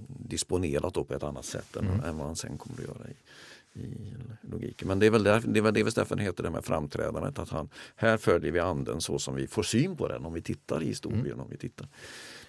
[0.07, 2.03] disponerat på ett annat sätt än, mm.
[2.03, 4.87] än vad han sen kommer att göra i, i logiken.
[4.87, 7.39] Men det är väl, där, det är väl delvis därför det heter det med framträdandet.
[7.39, 10.41] Att han, här följer vi anden så som vi får syn på den om vi
[10.41, 11.25] tittar i historien.
[11.25, 11.39] Mm.
[11.39, 11.87] Om vi tittar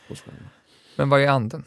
[0.09, 0.15] på
[0.97, 1.65] Men vad är anden?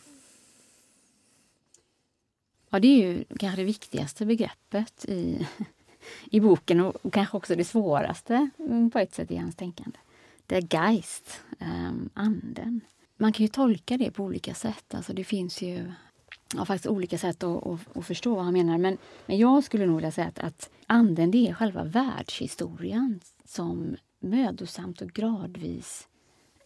[2.69, 5.47] Ja, det är ju kanske det viktigaste begreppet i,
[6.31, 9.97] i boken och, och kanske också det svåraste mm, på ett sätt i hans tänkande.
[10.45, 12.81] Det är Geist, um, anden.
[13.17, 14.95] Man kan ju tolka det på olika sätt.
[14.95, 15.91] Alltså det finns ju
[16.56, 18.78] ja, faktiskt olika sätt att, att, att, förstå vad han menar.
[18.78, 23.95] Men, men jag skulle nog vilja säga att, att anden det är själva världshistorien som
[24.19, 26.08] mödosamt och gradvis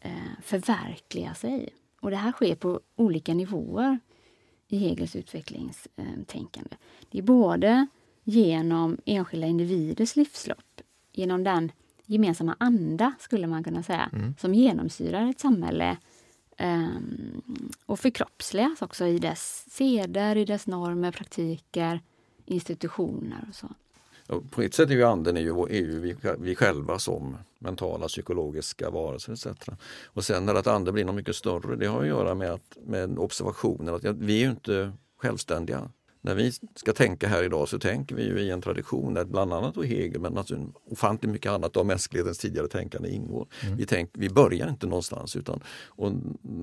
[0.01, 0.11] eh,
[0.43, 1.69] förverkligar sig.
[2.01, 3.99] Och det här sker på olika nivåer
[4.67, 6.75] i Hegels utvecklingstänkande.
[7.09, 7.87] Det är både
[8.23, 10.81] genom enskilda individers livslopp,
[11.11, 11.71] genom den
[12.05, 14.35] gemensamma anda, skulle man kunna säga, mm.
[14.39, 15.97] som genomsyrar ett samhälle
[16.59, 17.41] um,
[17.85, 22.01] och förkroppsligas också i dess seder, i dess normer, praktiker,
[22.45, 23.67] institutioner och så.
[24.49, 28.07] På ett sätt är ju anden är ju, är ju vi, vi själva som mentala,
[28.07, 29.47] psykologiska varelser etc.
[30.05, 32.77] Och sen när att anden blir något mycket större, det har att göra med, att,
[32.85, 35.89] med observationen att vi är ju inte självständiga
[36.21, 39.53] när vi ska tänka här idag så tänker vi ju i en tradition där bland
[39.53, 43.47] annat då Hegel men naturligtvis ofantligt mycket annat av mänsklighetens tidigare tänkande ingår.
[43.63, 43.77] Mm.
[43.77, 46.11] Vi, tänk, vi börjar inte någonstans utan och,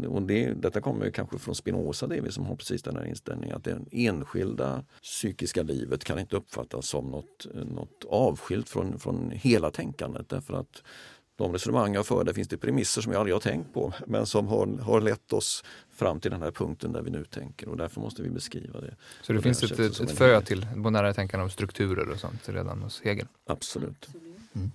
[0.09, 3.05] och det, detta kommer kanske från Spinoza, det är vi som har precis den här
[3.05, 9.31] inställningen att det enskilda psykiska livet kan inte uppfattas som något, något avskilt från, från
[9.31, 10.83] hela tänkandet därför att
[11.37, 14.27] de resonemang jag för, där finns det premisser som jag aldrig har tänkt på men
[14.27, 17.77] som har, har lett oss fram till den här punkten där vi nu tänker och
[17.77, 18.97] därför måste vi beskriva det.
[19.23, 22.83] Så det finns ett, ett, ett frö till bonära tänkande om strukturer och sånt redan
[22.83, 23.27] hos Hegel?
[23.47, 24.09] Absolut.
[24.55, 24.71] Mm.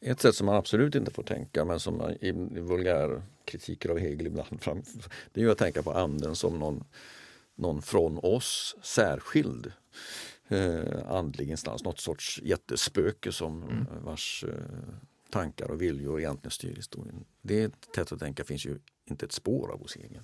[0.00, 3.98] Ett sätt som man absolut inte får tänka men som i, i vulgär kritiker av
[3.98, 4.82] Hegel ibland fram,
[5.32, 6.84] det är ju att tänka på anden som någon,
[7.54, 9.72] någon från oss särskild
[10.48, 13.86] eh, andlig instans, något sorts jättespöke som mm.
[14.04, 14.94] vars eh,
[15.34, 17.24] tankar och viljor egentligen styr historien.
[17.42, 18.78] Det sättet att tänka finns ju
[19.10, 20.22] inte ett spår av hos egen.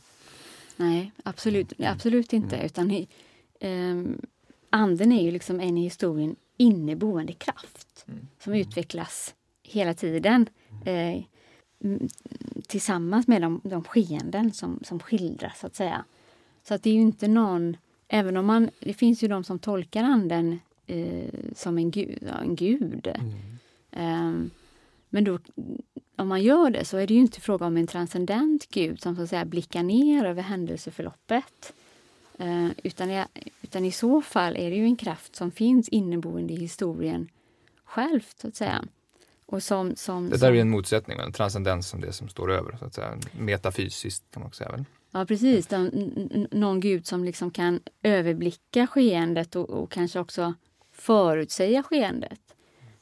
[0.76, 1.92] Nej, absolut, mm.
[1.92, 2.56] absolut inte.
[2.56, 2.66] Mm.
[2.66, 2.90] Utan
[3.60, 4.16] eh,
[4.70, 8.28] anden är ju liksom en i historien inneboende kraft mm.
[8.38, 8.68] som mm.
[8.68, 10.48] utvecklas hela tiden
[10.84, 11.22] eh,
[12.66, 16.04] tillsammans med de, de skeenden som, som skildras, så att säga.
[16.62, 17.76] Så att det är ju inte någon...
[18.08, 18.70] Även om man...
[18.80, 22.18] Det finns ju de som tolkar anden eh, som en gud.
[22.26, 23.08] Ja, en gud.
[23.92, 24.44] Mm.
[24.44, 24.50] Eh,
[25.10, 25.38] men då,
[26.16, 29.16] om man gör det så är det ju inte fråga om en transcendent gud som
[29.16, 31.72] så att säga blickar ner över händelseförloppet.
[32.38, 33.24] Eh, utan, i,
[33.62, 37.28] utan i så fall är det ju en kraft som finns inneboende i historien
[37.84, 38.84] självt, så att säga.
[39.46, 42.76] Och som, som, det där är en motsättning, en transcendens som det som står över,
[42.76, 43.18] så att säga.
[43.32, 44.70] metafysiskt kan man också säga.
[44.70, 44.84] Väl?
[45.10, 50.54] Ja precis, Den, någon gud som liksom kan överblicka skeendet och, och kanske också
[50.92, 52.40] förutsäga skeendet.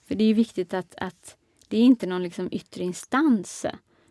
[0.06, 1.36] För det är viktigt att, att
[1.68, 3.66] det är inte någon liksom yttre instans,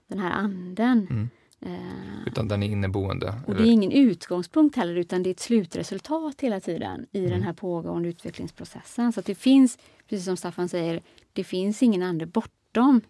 [0.08, 1.08] den här anden.
[1.10, 1.30] Mm.
[1.60, 3.34] Eh, utan den är inneboende.
[3.46, 3.63] Och eller?
[3.63, 7.32] det är ingen utgångspunkt heller utan det är ett slutresultat hela tiden i mm.
[7.32, 9.13] den här pågående utvecklingsprocessen.
[9.13, 11.02] Så det finns, precis som Staffan säger,
[11.34, 13.02] det finns ingen ande bortom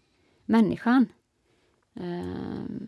[0.45, 1.05] människan.
[1.95, 2.87] Eh,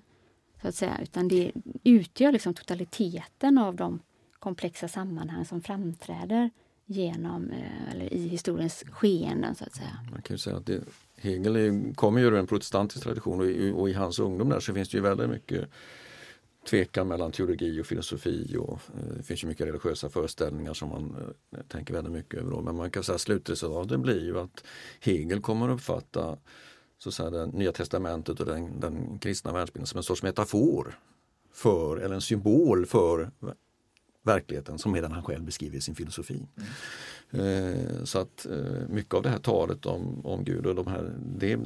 [0.62, 1.52] så att säga, utan det
[1.84, 4.00] utgör liksom totaliteten av de
[4.40, 6.50] komplexa sammanhang som framträder
[6.86, 10.00] genom, eh, eller i historiens skeenden så att säga.
[10.12, 10.84] Man kan ju säga att det,
[11.22, 14.74] Hegel kommer ju ur en protestantisk tradition och i, och i, hans ungdom där så
[14.74, 15.70] finns det ju väldigt mycket
[16.70, 21.16] tvekan mellan teologi och filosofi och eh, det finns ju mycket religiösa föreställningar som man
[21.52, 22.62] eh, tänker väldigt mycket över.
[22.62, 24.64] Men man kan säga slutresultatet blir ju att
[25.00, 26.38] Hegel kommer att uppfatta
[26.98, 31.00] så att säga, det Nya Testamentet och den, den kristna världsbilden som en sorts metafor
[31.52, 33.32] för, eller en symbol för
[34.30, 36.48] verkligheten som den han själv beskriver i sin filosofi.
[37.32, 37.74] Mm.
[37.74, 41.12] Eh, så att eh, mycket av det här talet om, om Gud och de här,
[41.38, 41.60] det,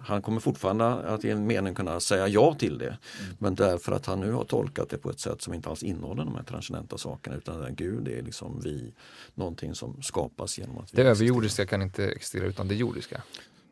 [0.00, 2.86] han kommer fortfarande att i en mening kunna säga ja till det.
[2.86, 3.36] Mm.
[3.38, 6.24] Men därför att han nu har tolkat det på ett sätt som inte alls innehåller
[6.24, 8.92] de här transcendenta sakerna utan att Gud är liksom vi,
[9.34, 13.22] någonting som skapas genom att vi Det överjordiska kan inte existera utan det jordiska?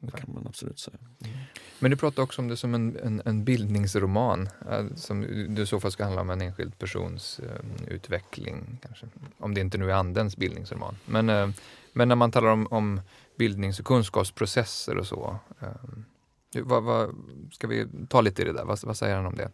[0.07, 0.99] Det kan man absolut säga.
[1.25, 1.37] Mm.
[1.79, 5.21] Men du pratar också om det som en, en, en bildningsroman eh, som
[5.55, 8.79] du i så fall ska handla om en enskild persons uh, utveckling.
[8.83, 9.07] Kanske.
[9.39, 10.97] Om det inte nu är andens bildningsroman.
[11.07, 11.51] Men, uh,
[11.93, 13.01] men när man talar om, om
[13.37, 15.39] bildnings och kunskapsprocesser och så.
[15.63, 17.15] Uh, vad, vad,
[17.53, 18.65] ska vi ta lite i det där?
[18.65, 19.51] Vad, vad säger han om det?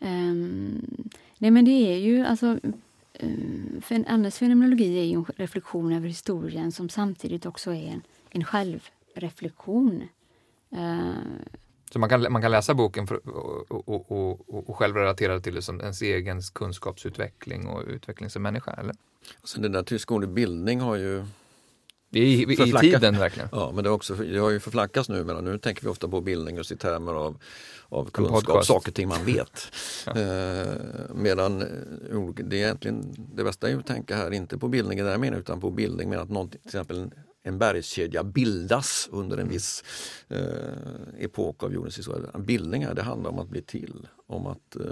[0.00, 2.58] Um, nej men det är ju alltså
[3.80, 8.02] för Andes fenomenologi är ju en reflektion över historien som samtidigt också är en
[8.38, 10.08] en självreflektion.
[10.72, 11.12] Uh,
[11.92, 15.54] så man kan, man kan läsa boken för, och, och, och, och, själv relatera till
[15.54, 18.72] det som ens egen kunskapsutveckling och utveckling som människa?
[18.72, 18.94] Eller?
[19.40, 21.24] Alltså det där tyska ordet bildning har ju
[22.10, 23.48] det är i, i tiden verkligen.
[23.52, 25.24] Ja, men det, också, det har ju förflackats nu.
[25.24, 27.38] Men nu tänker vi ofta på bildning just i termer av,
[27.88, 29.72] av kunskap, saker och ting man vet.
[30.06, 30.12] ja.
[30.20, 30.74] eh,
[31.14, 35.02] medan eh, det är egentligen det bästa är att tänka här, inte på bildning i
[35.02, 37.10] den här meningen, utan på bildning med att någon, till exempel
[37.42, 39.52] en bergskedja bildas under en mm.
[39.52, 39.84] viss
[40.28, 42.38] eh, epok av jordens historia.
[42.38, 44.90] Bildningar, det handlar om att bli till, om att eh,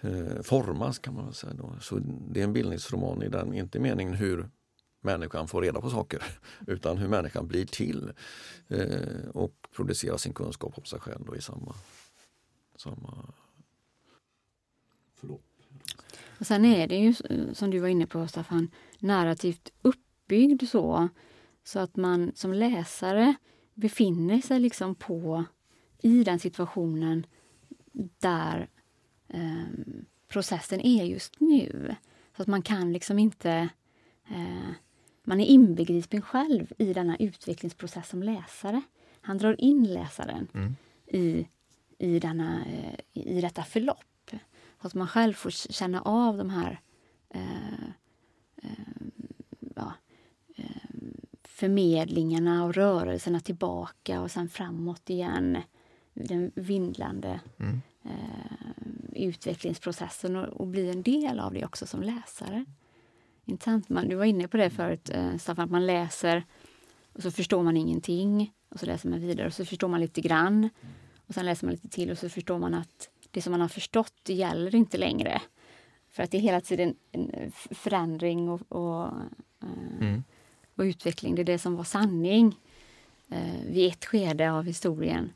[0.00, 1.54] eh, formas kan man säga.
[1.54, 1.76] Då.
[1.80, 1.98] Så
[2.30, 4.48] det är en bildningsroman i den, inte meningen hur
[5.00, 6.22] människan får reda på saker
[6.66, 8.12] utan hur människan blir till
[8.68, 11.74] eh, och producerar sin kunskap om sig själv då i samma,
[12.76, 13.32] samma
[15.14, 15.44] förlopp.
[16.38, 17.14] Och sen är det ju
[17.54, 21.08] som du var inne på Staffan, narrativt uppbyggd så
[21.64, 23.34] så att man som läsare
[23.74, 25.44] befinner sig liksom på
[26.02, 27.26] i den situationen
[28.18, 28.68] där
[29.28, 29.64] eh,
[30.28, 31.94] processen är just nu.
[32.36, 33.68] Så att man kan liksom inte...
[34.28, 34.70] Eh,
[35.26, 38.82] man är inbegripen själv i denna utvecklingsprocess som läsare.
[39.20, 40.76] Han drar in läsaren mm.
[41.06, 41.48] i,
[41.98, 44.30] i, denna, eh, i detta förlopp.
[44.80, 46.80] Så att man själv får känna av de här
[47.28, 47.84] eh,
[48.62, 48.70] eh,
[49.76, 49.92] ja,
[51.64, 55.58] förmedlingarna och rörelserna tillbaka och sen framåt igen.
[56.14, 57.80] Den vindlande mm.
[58.02, 58.72] eh,
[59.12, 62.64] utvecklingsprocessen och, och, bli en del av det också som läsare.
[63.44, 63.88] Intressant.
[63.88, 66.44] Man, du var inne på det förut, eh, Staffan, att man läser
[67.12, 70.20] och så förstår man ingenting och så läser man vidare och så förstår man lite
[70.20, 70.68] grann.
[71.26, 73.68] Och sen läser man lite till och så förstår man att det som man har
[73.68, 75.42] förstått det gäller inte längre.
[76.10, 79.06] För att det är hela tiden en förändring och, och
[79.62, 80.22] eh, mm
[80.76, 81.34] och utveckling.
[81.34, 82.58] Det är det som var sanning
[83.28, 85.30] eh, vid ett skede av historien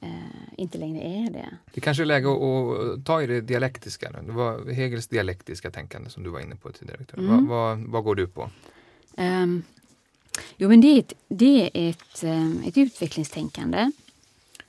[0.00, 0.10] eh,
[0.56, 1.56] inte längre är det.
[1.74, 4.10] Det kanske är läge att, att ta i det dialektiska.
[4.10, 7.04] Det var Hegels dialektiska tänkande som du var inne på tidigare.
[7.16, 7.30] Mm.
[7.30, 8.50] Vad, vad, vad, går du på?
[9.16, 9.62] Um,
[10.56, 13.92] jo, men det är ett, det är ett, um, ett utvecklingstänkande.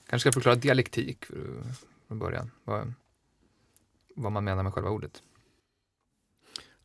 [0.10, 1.25] Kanske ska förklara dialektik
[2.08, 2.51] från början.
[2.63, 2.93] Vad,
[4.15, 5.21] vad man menar med själva ordet.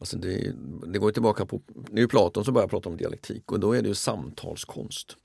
[0.02, 0.52] Alltså det,
[0.86, 3.72] det, går tillbaka på, det är ju Platon som börjar prata om dialektik och då
[3.72, 5.16] är det ju samtalskonst.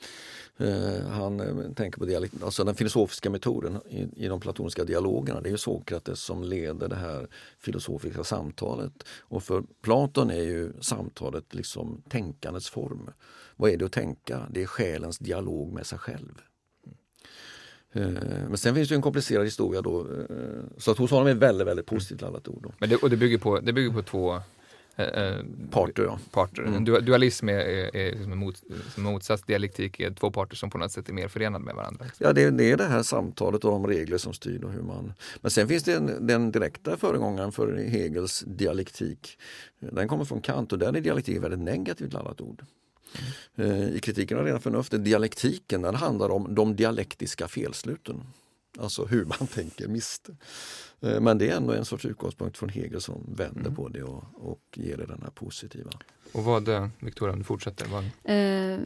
[0.57, 5.41] Eh, han eh, tänker på dialekt, alltså den filosofiska metoden i, i, de platoniska dialogerna.
[5.41, 7.27] Det är ju Sokrates som leder det här
[7.59, 8.93] filosofiska samtalet.
[9.19, 13.09] Och för Platon är ju samtalet liksom tänkandets form.
[13.55, 14.47] Vad är det att tänka?
[14.49, 16.41] Det är själens dialog med sig själv.
[17.91, 18.09] Eh,
[18.47, 19.99] men sen finns det en komplicerad historia då.
[19.99, 20.35] Eh,
[20.77, 22.63] så att hos honom är väldigt, väldigt positivt laddat ord.
[22.63, 22.73] Då.
[22.79, 24.41] Men det, och det bygger på, det bygger på två
[24.99, 26.03] Eh, eh, parter.
[26.03, 26.19] Ja.
[26.31, 26.63] parter.
[26.63, 26.83] Mm.
[26.83, 28.63] dualism är, är, är liksom mot,
[28.95, 32.05] motsats, dialektik är två parter som på något sätt är mer förenade med varandra.
[32.17, 34.63] Ja, det, det, är det här samtalet och de regler som styr.
[34.63, 35.13] Och hur man...
[35.41, 39.37] Men sen finns det en, den direkta föregångaren för Hegels dialektik.
[39.79, 42.65] Den kommer från Kant och där är dialektik väldigt negativt laddat ord.
[43.56, 43.95] Mm.
[43.95, 48.23] I kritiken av rena förnuftet, dialektiken, den handlar om de dialektiska felsluten.
[48.80, 50.36] Alltså hur man tänker miste.
[51.02, 53.75] Eh, men det är ändå en sorts utgångspunkt från Hegel som vänder mm.
[53.75, 55.92] på det och, och ger det den här positiva.
[56.32, 57.88] Och vad, eh, Victoria, om du fortsätter?
[57.88, 58.04] Vad...
[58.23, 58.80] Eh,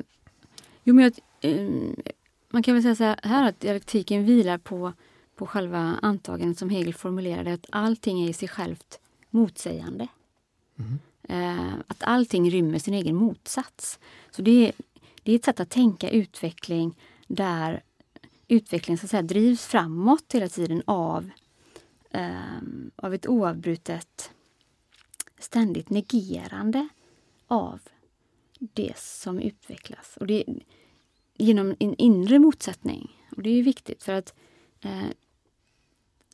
[0.84, 1.14] jo, men jag,
[1.52, 1.70] eh,
[2.50, 4.94] man kan väl säga så här att dialektiken vilar på,
[5.36, 10.08] på själva antagandet som Hegel formulerade att allting är i sig självt motsägande.
[10.80, 11.00] Mm.
[11.24, 14.00] Eh, att allting rymmer sin egen motsats.
[14.32, 14.74] Så det är,
[15.24, 17.84] det är ett sätt att tänka utveckling där
[18.52, 21.30] utvecklingen så att säga, drivs framåt hela tiden av
[22.10, 22.58] eh,
[22.96, 24.32] av ett oavbrutet
[25.40, 26.90] ständigt negerande
[27.48, 27.80] av
[28.60, 30.18] det som utvecklas.
[30.18, 30.44] Och det,
[31.34, 33.28] genom en inre motsättning.
[33.36, 34.34] Och det är viktigt för att
[34.82, 35.10] eh,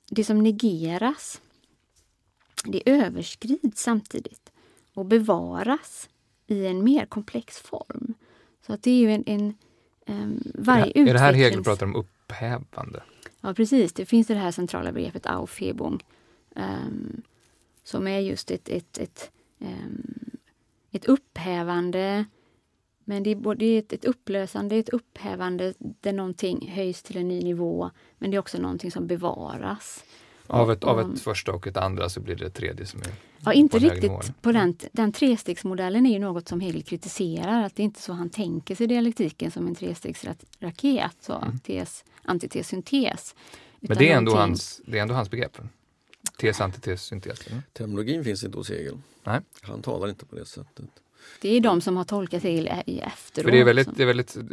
[0.10, 1.42] det som negeras,
[2.64, 4.52] det överskrids samtidigt
[4.94, 6.10] och bevaras
[6.48, 8.14] i en mer komplex form.
[8.66, 9.24] Så att det är ju en...
[9.26, 9.58] en
[10.54, 13.04] varje är, det, är det här Hegel pratar om upphävande?
[13.42, 13.94] Ja, precis.
[13.94, 16.04] Det finns det här centrala begreppet Aufhebung
[16.56, 17.22] um,
[17.84, 20.38] som är just ett, ett, ett, um,
[20.92, 22.26] ett upphävande
[23.10, 27.42] men det är både ett, ett upplösande, ett upphävande där någonting höjs till en ny
[27.42, 27.90] nivå.
[28.18, 30.04] Men det är också någonting som bevaras.
[30.48, 33.08] Av ett, av ett första och ett andra så blir det ett tredje som är
[33.46, 37.82] Ja, inte riktigt på den, den trestegsmodellen är ju något som Hegel kritiserar, att det
[37.82, 41.60] är inte så han tänker sig dialektiken som en trestegsraket, så mm.
[41.60, 43.36] tes, antites, syntes.
[43.80, 45.58] Men det är, ändå hans, det är ändå hans begrepp?
[46.38, 47.48] Tes, antites, syntes?
[47.48, 47.62] Mm.
[47.74, 48.98] Terminologin finns inte hos Hegel.
[49.24, 49.42] Nej.
[49.62, 50.86] Han talar inte på det sättet.
[51.42, 53.46] Det är de som har tolkat Hegel i efteråt.
[53.46, 54.44] För det är väldigt, det är väldigt eh,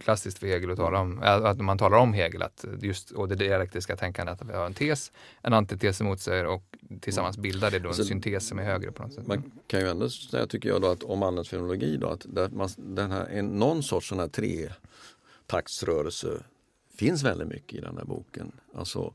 [0.00, 3.34] klassiskt för Hegel att tala om, att man talar om Hegel, att just, och det
[3.34, 5.12] dialektiska tänkandet, att vi har en tes,
[5.42, 6.62] en antites emot sig och
[7.00, 7.42] tillsammans mm.
[7.42, 9.26] bildar det då en alltså, syntes som är högre på något sätt.
[9.26, 12.68] Man kan ju ändå säga, tycker jag, då, att om annans fenomenologi, då, att man,
[12.76, 14.68] den här, en, någon sorts sån här tre
[15.46, 16.28] taktsrörelse
[16.98, 18.52] finns väldigt mycket i den här boken.
[18.74, 19.14] Alltså,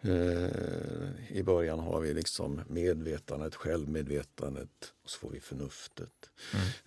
[0.00, 6.30] eh, I början har vi liksom medvetandet, självmedvetandet och så får vi förnuftet.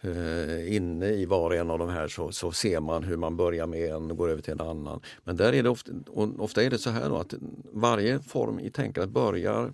[0.02, 0.18] Mm.
[0.18, 3.38] Eh, inne i var och en av de här så, så, ser man hur man
[3.38, 5.02] börjar med en och går över till en annan.
[5.24, 5.92] Men där är det ofta,
[6.38, 7.34] ofta är det så här att
[7.72, 9.74] varje form i tänkandet börjar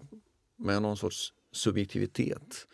[0.57, 2.67] med någon sorts subjektivitet.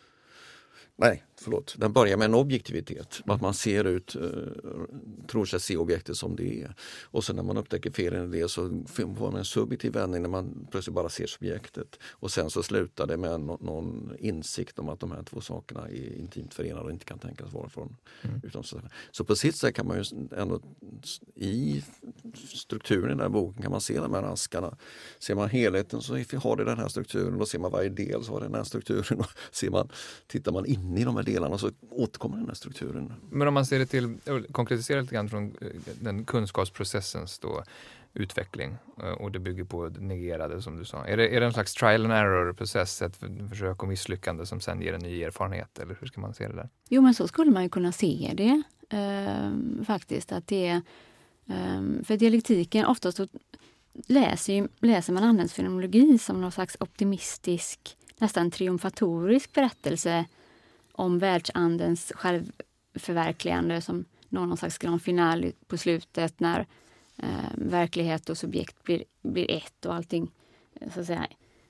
[0.96, 1.74] Nej, förlåt.
[1.78, 3.20] Den börjar med en objektivitet.
[3.26, 4.22] Att man ser ut, eh,
[5.26, 6.74] tror sig se objektet som det är.
[7.04, 10.28] Och sen när man upptäcker felen i det så får man en subjektiv vändning när
[10.28, 11.98] man plötsligt bara ser subjektet.
[12.10, 16.18] Och sen så slutar det med någon insikt om att de här två sakerna är
[16.18, 17.96] intimt förenade och inte kan tänkas vara från.
[18.22, 18.64] Mm.
[18.64, 18.80] Så,
[19.10, 20.04] så på sitt sätt kan man ju
[20.36, 20.60] ändå
[21.34, 21.82] i
[22.44, 24.76] strukturen i den här boken kan man se de här askarna.
[25.18, 28.32] Ser man helheten så har det den här strukturen och ser man varje del så
[28.32, 29.18] har den här strukturen.
[29.20, 29.88] Och ser man,
[30.26, 33.12] tittar man in i de här delarna så återkommer den här strukturen.
[33.30, 34.18] Men om man ser det till,
[34.52, 35.68] konkretiserar lite grann från eh,
[36.00, 37.64] den kunskapsprocessens då,
[38.16, 41.04] utveckling eh, och det bygger på det negerade som du sa.
[41.04, 43.16] Är det, är det en slags trial and error process, ett
[43.50, 46.54] försök och misslyckande som sen ger en ny erfarenhet eller hur ska man se det
[46.54, 46.68] där?
[46.88, 50.32] Jo men så skulle man ju kunna se det ehm, faktiskt.
[50.32, 50.82] att det är,
[51.46, 53.26] ehm, För dialektiken, oftast så
[54.06, 60.24] läser, läser man används fenomenologi som någon slags optimistisk, nästan triumfatorisk berättelse
[60.96, 66.66] om världsandens självförverkligande som någon slags grand finale på slutet när
[67.16, 70.30] eh, verklighet och subjekt blir, blir ett och allting
[70.80, 71.26] eh, så att säga,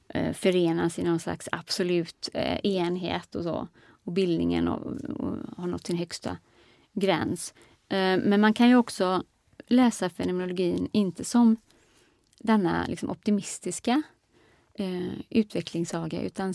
[0.09, 3.69] eh, förenas i någon slags absolut eh, enhet och så.
[4.05, 4.87] Och bildningen och,
[5.21, 6.37] och har nått sin högsta
[6.93, 7.55] gräns.
[7.89, 9.25] Eh, men man kan ju också
[9.67, 11.57] läsa fenomenologin inte som
[12.39, 14.03] denna liksom, optimistiska
[14.75, 16.55] eh, utvecklingssaga utan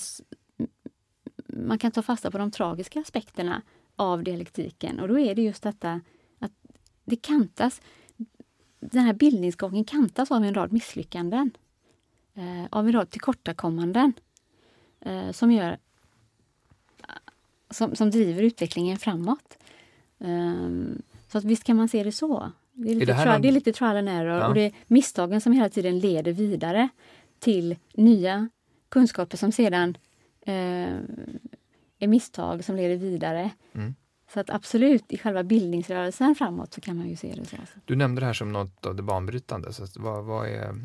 [1.54, 3.62] man kan ta fasta på de tragiska aspekterna
[3.96, 6.02] av dialektiken och då är det just detta
[6.40, 6.52] att
[7.06, 7.82] det kantas,
[8.80, 11.52] den här bildningsgången kantas av en rad misslyckanden.
[12.34, 14.14] Eh, av en rad tillkortakommanden
[15.00, 15.78] eh, som gör
[17.72, 19.58] som, som driver utvecklingen framåt.
[20.18, 22.52] Um, så att visst kan man se det så.
[22.74, 24.48] Det är lite, är det, trial, det är lite trial and error ja.
[24.48, 26.90] och det är misstagen som hela tiden leder vidare
[27.40, 28.50] till nya
[28.90, 29.98] kunskaper som sedan
[30.46, 30.98] eh,
[32.00, 33.52] är misstag som leder vidare.
[33.74, 33.96] Mm.
[34.34, 37.56] Så att absolut, i själva bildningsrörelsen framåt så kan man ju se det så.
[37.86, 39.74] Du nämnde det här som något av det banbrytande.
[39.74, 40.76] Så vad, vad är,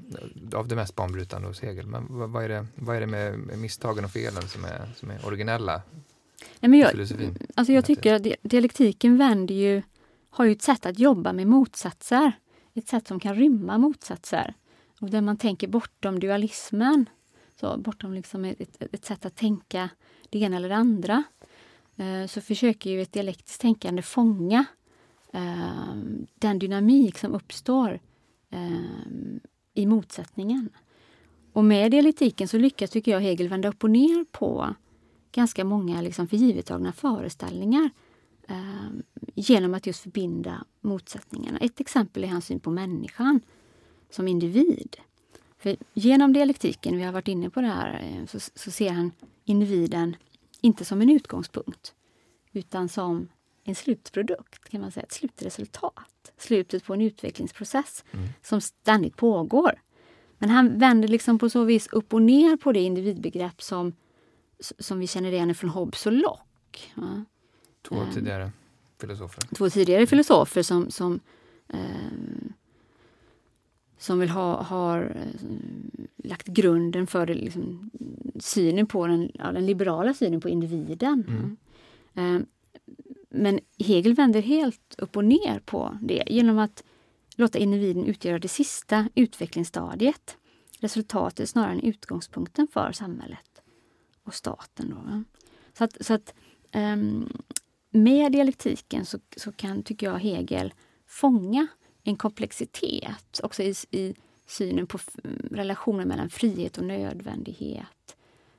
[0.54, 3.38] av det mest banbrytande hos Hegel, men vad, vad, är det, vad är det med,
[3.38, 5.82] med misstagen och felen som är, som är originella
[6.60, 6.90] Nej, men jag,
[7.54, 9.82] alltså jag tycker att dialektiken vänder ju,
[10.30, 12.32] har ju ett sätt att jobba med motsatser.
[12.74, 14.54] Ett sätt som kan rymma motsatser.
[15.00, 17.06] Och där man tänker bortom dualismen.
[17.60, 19.88] Så bortom liksom ett, ett, ett sätt att tänka
[20.30, 21.22] det ena eller det andra.
[21.96, 24.64] Eh, så försöker ju ett dialektiskt tänkande fånga
[25.32, 25.94] eh,
[26.34, 28.00] den dynamik som uppstår
[28.50, 28.70] eh,
[29.74, 30.68] i motsättningen.
[31.52, 34.74] Och med dialektiken så lyckas, tycker jag, Hegel vända upp och ner på
[35.32, 37.90] ganska många liksom förgivettagna föreställningar
[38.48, 38.90] eh,
[39.34, 41.58] genom att just förbinda motsättningarna.
[41.58, 43.40] Ett exempel är hans syn på människan
[44.10, 44.96] som individ.
[45.66, 49.12] För genom dialektiken, vi har varit inne på det här, så, så ser han
[49.44, 50.16] individen
[50.60, 51.94] inte som en utgångspunkt
[52.52, 53.28] utan som
[53.64, 56.32] en slutprodukt, kan man säga, ett slutresultat.
[56.38, 58.28] Slutet på en utvecklingsprocess mm.
[58.42, 59.80] som ständigt pågår.
[60.38, 63.92] Men han vänder liksom på så vis upp och ner på det individbegrepp som,
[64.60, 66.80] som vi känner igen från Hobbes och Locke.
[66.94, 67.24] Ja.
[67.82, 68.50] Två um, tidigare
[69.00, 69.44] filosofer.
[69.54, 71.20] Två tidigare filosofer som, som,
[71.68, 72.52] um,
[73.98, 75.48] som vill ha, har uh,
[76.16, 77.90] lagt grunden för liksom,
[78.40, 81.24] synen på den, ja, den liberala synen på individen.
[81.28, 82.36] Mm.
[82.36, 82.46] Um,
[83.28, 86.84] men Hegel vänder helt upp och ner på det genom att
[87.36, 90.36] låta individen utgöra det sista utvecklingsstadiet.
[90.80, 93.62] Resultatet snarare än utgångspunkten för samhället
[94.22, 94.90] och staten.
[94.90, 95.22] Då.
[95.78, 96.34] Så att, så att
[96.74, 97.28] um,
[97.90, 100.74] med dialektiken så, så, kan, tycker jag, Hegel
[101.06, 101.66] fånga
[102.10, 104.14] en komplexitet också i, i
[104.46, 104.98] synen på
[105.50, 108.16] relationen mellan frihet och nödvändighet.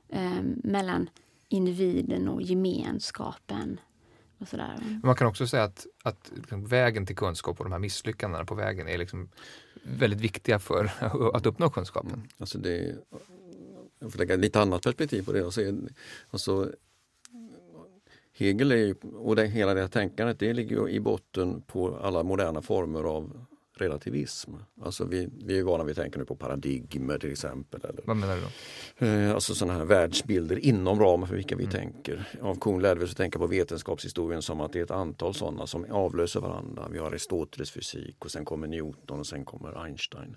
[0.09, 1.09] Um, mellan
[1.49, 3.79] individen och gemenskapen
[4.37, 4.99] och sådär.
[5.03, 8.55] Man kan också säga att, att liksom vägen till kunskap och de här misslyckandena på
[8.55, 9.29] vägen är liksom
[9.83, 10.91] väldigt viktiga för
[11.35, 12.13] att uppnå kunskapen.
[12.13, 12.27] Mm.
[12.37, 12.95] Alltså det,
[13.99, 15.43] jag får lägga ett lite annat perspektiv på det.
[15.43, 15.73] Och se,
[16.29, 16.71] alltså,
[18.37, 22.23] Hegel är ju, och det, hela det här tänkandet det ligger i botten på alla
[22.23, 23.47] moderna former av
[23.81, 24.51] relativism.
[24.81, 27.81] Alltså vi, vi är vana vid att tänka nu på paradigmer till exempel.
[27.83, 29.05] Eller, Vad menar du då?
[29.05, 31.71] Eh, alltså sådana här världsbilder inom ramen för vilka vi mm.
[31.71, 32.29] tänker.
[32.41, 35.33] Av Kuhn lärde vi oss att tänka på vetenskapshistorien som att det är ett antal
[35.33, 36.87] sådana som avlöser varandra.
[36.91, 40.35] Vi har Aristoteles fysik och sen kommer Newton och sen kommer Einstein.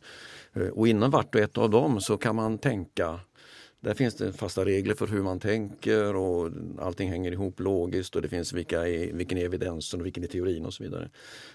[0.53, 3.21] Eh, och innan vart och ett av dem så kan man tänka
[3.81, 8.23] där finns det fasta regler för hur man tänker och allting hänger ihop logiskt och
[8.23, 11.11] det finns vilka är, vilken är evidensen och vilken är teorin och så vidare.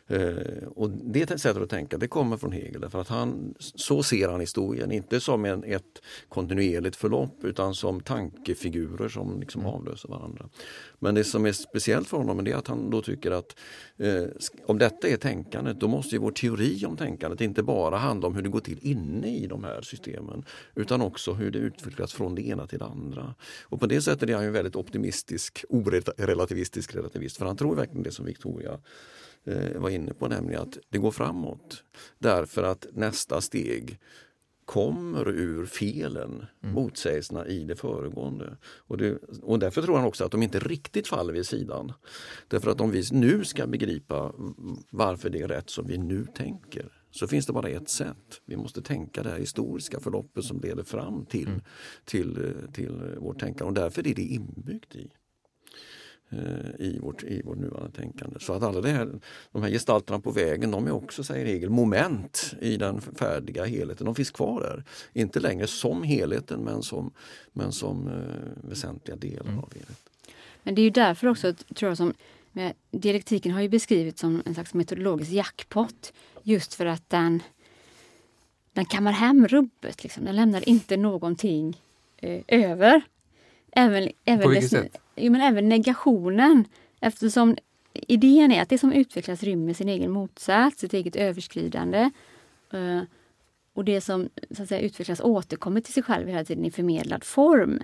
[0.07, 4.29] Eh, och det sättet att tänka det kommer från Hegel därför att han, så ser
[4.29, 9.73] han historien, inte som en, ett kontinuerligt förlopp utan som tankefigurer som liksom mm.
[9.73, 10.49] avlöser varandra.
[11.05, 13.55] Men det som är speciellt för honom är att han då tycker att
[13.97, 14.23] eh,
[14.65, 18.35] om detta är tänkandet då måste ju vår teori om tänkandet inte bara handla om
[18.35, 20.45] hur det går till inne i de här systemen
[20.75, 23.35] utan också hur det utvecklas från det ena till det andra.
[23.63, 28.03] Och på det sättet är han ju väldigt optimistisk, orelativistisk relativist för han tror verkligen
[28.03, 28.79] det som Victoria
[29.43, 31.83] eh, var inne på, nämligen att det går framåt.
[32.19, 33.99] Därför att nästa steg
[34.65, 36.75] kommer ur felen, mm.
[36.75, 38.57] motsägelserna i det föregående.
[38.77, 41.93] Och, det, och därför tror han också att de inte riktigt faller vid sidan.
[42.47, 44.33] Därför att om vi nu ska begripa
[44.89, 48.41] varför det är rätt som vi nu tänker så finns det bara ett sätt.
[48.45, 51.61] Vi måste tänka det här historiska förloppet som leder fram till, mm.
[52.05, 55.11] till, till vårt tänkande och därför är det inbyggt i
[56.79, 58.39] i vårt, i vårt nuvarande tänkande.
[58.39, 59.09] Så att alla det här,
[59.51, 64.05] de här gestalterna på vägen de är också, säger regel, moment i den färdiga helheten.
[64.05, 64.83] De finns kvar där.
[65.13, 67.11] Inte längre som helheten men som,
[67.53, 69.59] men som eh, väsentliga delar mm.
[69.59, 69.95] av helheten.
[70.63, 72.13] Men det är ju därför också, tror jag, som
[72.91, 76.13] dialektiken har ju beskrivits som en slags metodologisk jackpot.
[76.43, 77.43] Just för att den,
[78.73, 80.03] den kammar hem rubbet.
[80.03, 80.25] Liksom.
[80.25, 81.81] Den lämnar inte någonting
[82.17, 83.01] eh, över.
[83.77, 84.97] Även, även, På vilket sätt?
[85.15, 86.65] Jo, men även negationen.
[86.99, 87.57] Eftersom
[87.93, 92.11] idén är att det som utvecklas rymmer sin egen motsats, sitt eget överskridande.
[92.73, 93.01] Eh,
[93.73, 97.23] och det som så att säga, utvecklas återkommer till sig själv hela tiden i förmedlad
[97.23, 97.81] form.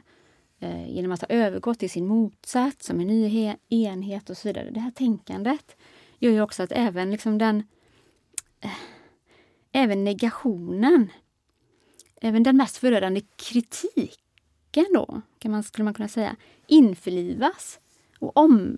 [0.59, 4.69] Eh, genom att ha övergått till sin motsats som en ny enhet och så vidare.
[4.71, 5.75] Det här tänkandet
[6.19, 7.63] gör ju också att även liksom den
[8.59, 8.71] eh,
[9.71, 11.11] även negationen,
[12.21, 13.21] även den mest förödande
[14.71, 16.35] kritiken då, kan man, skulle man kunna säga,
[16.67, 17.79] införlivas
[18.19, 18.77] och om,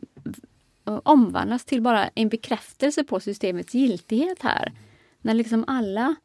[0.84, 4.72] omvandlas till bara en bekräftelse på systemets giltighet här.
[5.22, 6.16] När liksom alla,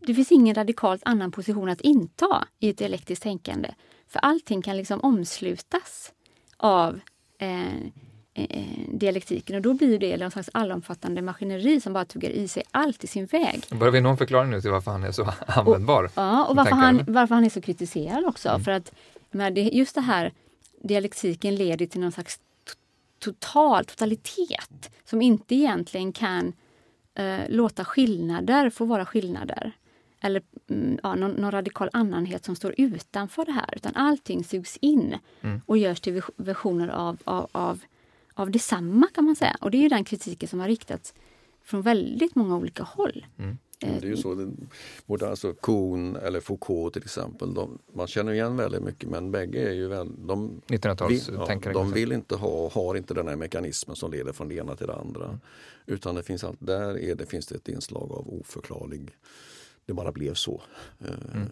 [0.00, 3.74] det finns ingen radikalt annan position att inta i ett dialektiskt tänkande.
[4.08, 6.12] För allting kan liksom omslutas
[6.56, 7.00] av
[7.38, 7.74] eh,
[8.34, 12.62] eh, dialektiken och då blir det någon slags allomfattande maskineri som bara tuggar i sig
[12.70, 13.64] allt i sin väg.
[13.70, 16.04] Börjar vi någon förklaring nu till varför han är så användbar?
[16.04, 18.48] Och, ja, och varför han, varför han är så kritiserad också.
[18.48, 18.64] Mm.
[18.64, 18.92] För att
[19.30, 20.32] men det, just det här
[20.82, 22.40] dialektiken leder till någon slags
[23.18, 26.52] total totalitet som inte egentligen kan
[27.14, 29.72] eh, låta skillnader få vara skillnader
[30.20, 33.74] eller mm, ja, någon, någon, radikal annanhet som står utanför det här.
[33.76, 35.60] Utan allting sugs in mm.
[35.66, 37.80] och görs till versioner av, av, av,
[38.34, 39.56] av detsamma kan man säga.
[39.60, 41.14] Och det är den kritiken som har riktats
[41.64, 43.26] från väldigt många olika håll.
[43.38, 43.58] Mm.
[44.00, 44.52] Det är ju så,
[45.06, 49.68] både alltså Kuhn eller Foucault till exempel, de, man känner igen väldigt mycket men bägge
[49.68, 50.80] är ju väl, de, vill,
[51.32, 54.76] ja, de vill inte ha, har inte den här mekanismen som leder från det ena
[54.76, 55.24] till det andra.
[55.24, 55.38] Mm.
[55.86, 59.12] Utan det finns allt, där är det, finns det ett inslag av oförklarlig
[59.90, 60.62] det bara blev så.
[60.98, 61.48] Eh, mm.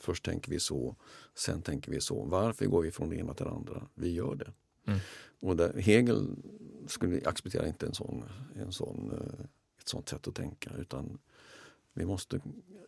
[0.00, 0.96] Först tänker vi så,
[1.34, 2.24] sen tänker vi så.
[2.24, 3.86] Varför går vi från det ena till det andra?
[3.94, 4.52] Vi gör det.
[4.86, 5.00] Mm.
[5.40, 6.36] Och där, Hegel
[6.86, 8.24] skulle acceptera inte en sån,
[8.56, 9.44] en sån, eh,
[9.80, 11.18] ett sånt sätt att tänka utan
[11.94, 12.40] Vi måste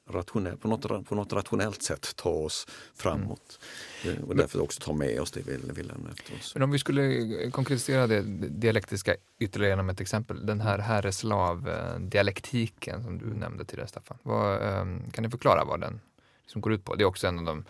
[0.09, 3.59] rationell, på, något, på något rationellt sätt ta oss framåt.
[4.05, 4.25] Mm.
[4.25, 6.55] Och därför också ta med oss det vi, vi lämnar efter oss.
[6.55, 10.47] Men om vi skulle konkretisera det dialektiska ytterligare genom ett exempel.
[10.47, 14.19] Den här herreslav-dialektiken som du nämnde tidigare Staffan.
[14.23, 16.01] Vad, ehm, kan du förklara vad den
[16.43, 16.95] liksom går ut på?
[16.95, 17.65] Det är också en av de,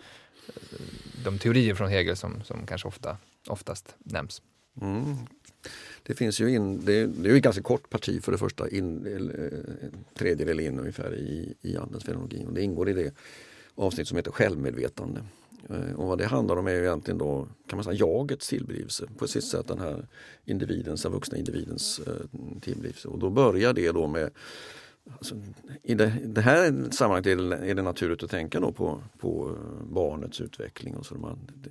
[1.23, 3.17] de teorier från Hegel som, som kanske ofta,
[3.47, 4.41] oftast nämns.
[4.81, 5.15] Mm.
[6.03, 9.05] Det finns ju in, det, det är ett ganska kort parti för det första, in,
[9.05, 13.13] eh, tredjedel in ungefär i, i andens fenomenologi och det ingår i det
[13.75, 15.21] avsnitt som heter självmedvetande.
[15.69, 19.07] Eh, och vad det handlar om är ju egentligen då, kan man säga, jagets tillblivelse.
[19.17, 20.07] På sitt sätt den här
[20.45, 22.13] individens, den vuxna individens eh,
[22.61, 23.07] tillblivelse.
[23.07, 24.31] Och då börjar det då med
[25.17, 25.35] Alltså,
[25.83, 29.57] I det, det, här sammanhanget är det, är det naturligt att tänka då på, på
[29.89, 30.95] barnets utveckling.
[30.95, 31.69] Och så man, det,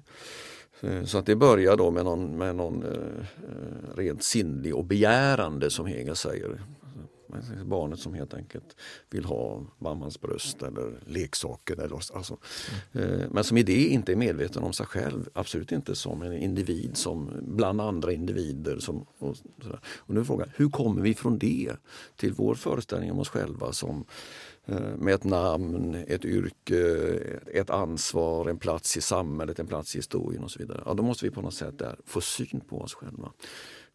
[1.05, 5.71] så att det börjar då med någon, med någon eh, eh, rent sinnlig och begärande
[5.71, 6.61] som Hegel säger.
[7.65, 8.77] Barnet som helt enkelt
[9.11, 11.75] vill ha mammans bröst eller leksaker.
[11.81, 12.37] Eller, alltså.
[12.93, 13.31] Mm.
[13.31, 15.29] Men som i det inte är medveten om sig själv.
[15.33, 18.79] Absolut inte som en individ som bland andra individer.
[18.79, 19.37] Som, och,
[19.97, 21.73] och nu är frågan, hur kommer vi från det
[22.17, 24.05] till vår föreställning om oss själva som
[24.56, 26.81] Eh, Eh, med ett namn, ett yrke,
[27.53, 30.83] ett ansvar, en plats i samhället, en plats i historien och så vidare.
[30.87, 33.33] Ja, då måste vi på något sätt där få syn på oss själva.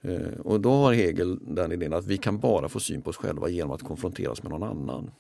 [0.02, 3.18] Eh, och då har Hegel den idén att vi kan bara få syn på oss
[3.18, 5.12] själva genom att konfronteras med någon annan.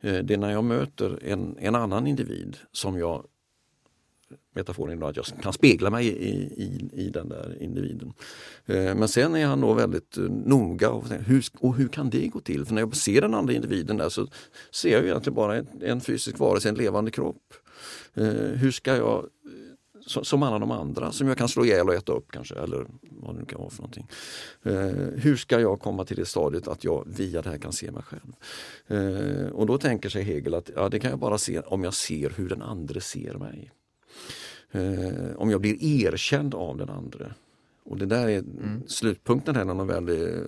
[0.00, 3.24] Eh, det är när jag möter en, en annan individ som jag
[4.54, 6.30] metaforen idag, att jag kan spegla mig i,
[6.62, 8.12] i, i den där individen.
[8.66, 12.26] Eh, men sen är han då väldigt eh, noga och hur, och hur kan det
[12.26, 12.64] gå till?
[12.64, 14.26] För när jag ser den andra individen där så
[14.70, 17.54] ser jag egentligen bara en, en fysisk varelse, en levande kropp.
[18.14, 19.26] Eh, hur ska jag
[20.06, 23.34] som alla de andra som jag kan slå ihjäl och äta upp kanske eller vad
[23.34, 24.08] det nu kan vara för någonting.
[25.22, 28.02] hur ska jag komma till det stadiet att jag via det här kan se mig
[28.02, 28.32] själv?
[29.52, 32.32] och då tänker sig Hegel att ja, det kan jag bara se om jag ser
[32.36, 33.72] hur den andra ser mig
[34.72, 37.34] eh, om jag blir erkänd av den andra.
[37.84, 38.82] Och det där är mm.
[38.86, 40.46] slutpunkten här, någon väldigt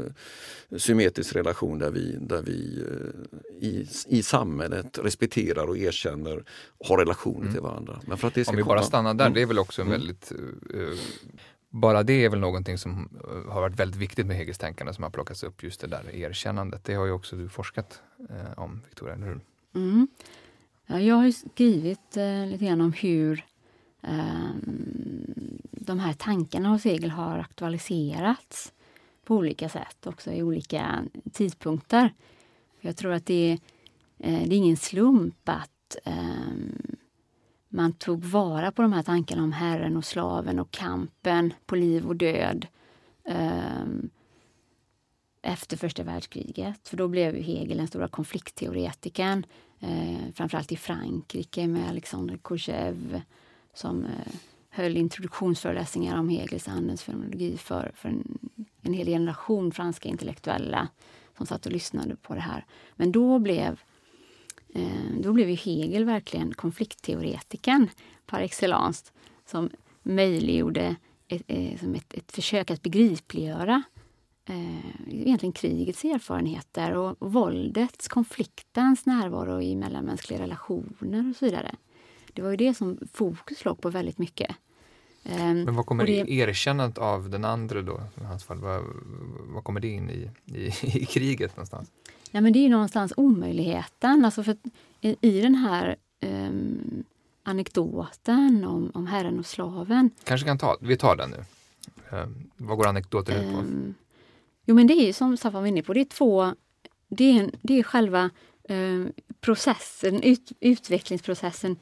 [0.71, 6.45] eh, symmetrisk relation där vi, där vi eh, i, i samhället respekterar och erkänner
[6.79, 7.53] och har relationer mm.
[7.53, 8.01] till varandra.
[8.07, 8.75] Men för att det ska Om vi komma...
[8.75, 9.35] bara stannar där, mm.
[9.35, 10.01] det är väl också en mm.
[10.01, 10.33] väldigt
[10.75, 10.99] uh,
[11.73, 13.09] bara det är väl någonting som
[13.49, 16.85] har varit väldigt viktigt med Hegels tänkande som har plockats upp, just det där erkännandet.
[16.85, 19.41] Det har ju också du forskat eh, om, Victoria, eller hur?
[19.75, 20.09] Mm.
[20.87, 23.45] Ja, jag har skrivit eh, lite grann om hur
[24.03, 28.73] Ehm, de här tankarna hos Hegel har aktualiserats
[29.25, 32.13] på olika sätt, också i olika tidpunkter.
[32.81, 33.59] Jag tror att det är,
[34.19, 36.97] eh, det är ingen slump att ehm,
[37.69, 42.07] man tog vara på de här tankarna om herren och slaven och kampen på liv
[42.07, 42.67] och död
[43.25, 44.11] ehm,
[45.43, 46.89] efter första världskriget.
[46.89, 49.47] För då blev Hegel den stora konfliktteoretikern,
[49.81, 53.23] eh, framförallt i Frankrike med Alexander Kourchev
[53.75, 54.35] som eh,
[54.71, 58.39] höll introduktionsföreläsningar om Hegels andens fenomenologi för, för en,
[58.83, 60.89] en hel generation franska intellektuella
[61.37, 62.65] som satt och lyssnade på det här.
[62.97, 63.81] Men då blev,
[64.75, 67.89] eh, då blev ju Hegel verkligen konfliktteoretikern
[68.27, 69.13] par excellence
[69.47, 69.71] som
[70.03, 70.97] möjliggjorde
[71.29, 73.83] ett, eh, ett, ett, ett försök att begripliggöra
[74.45, 81.75] eh, egentligen krigets erfarenheter och våldets, konfliktens närvaro i mellanmänskliga relationer och så vidare.
[82.33, 84.57] Det var ju det som fokus låg på väldigt mycket.
[85.25, 88.83] Ehm, Men vad kommer det, erkännandet av den andra då, i hans fall, vad,
[89.55, 91.91] vad kommer det in i, i, i, kriget någonstans?
[92.31, 94.25] Ja, men det är ju någonstans omöjligheten.
[94.25, 94.57] Alltså för
[95.01, 97.05] i, i den här um,
[97.43, 100.11] anekdoten om, om herren och slaven.
[100.25, 101.45] Kanske kan ta, vi tar den nu.
[102.19, 103.59] Um, vad går anekdoten ut på?
[103.59, 103.95] Um,
[104.65, 106.55] jo men det är som Staffan var inne på, det är två,
[107.09, 108.31] det är, det är själva
[108.69, 111.77] um, processen, ut, utvecklingsprocessen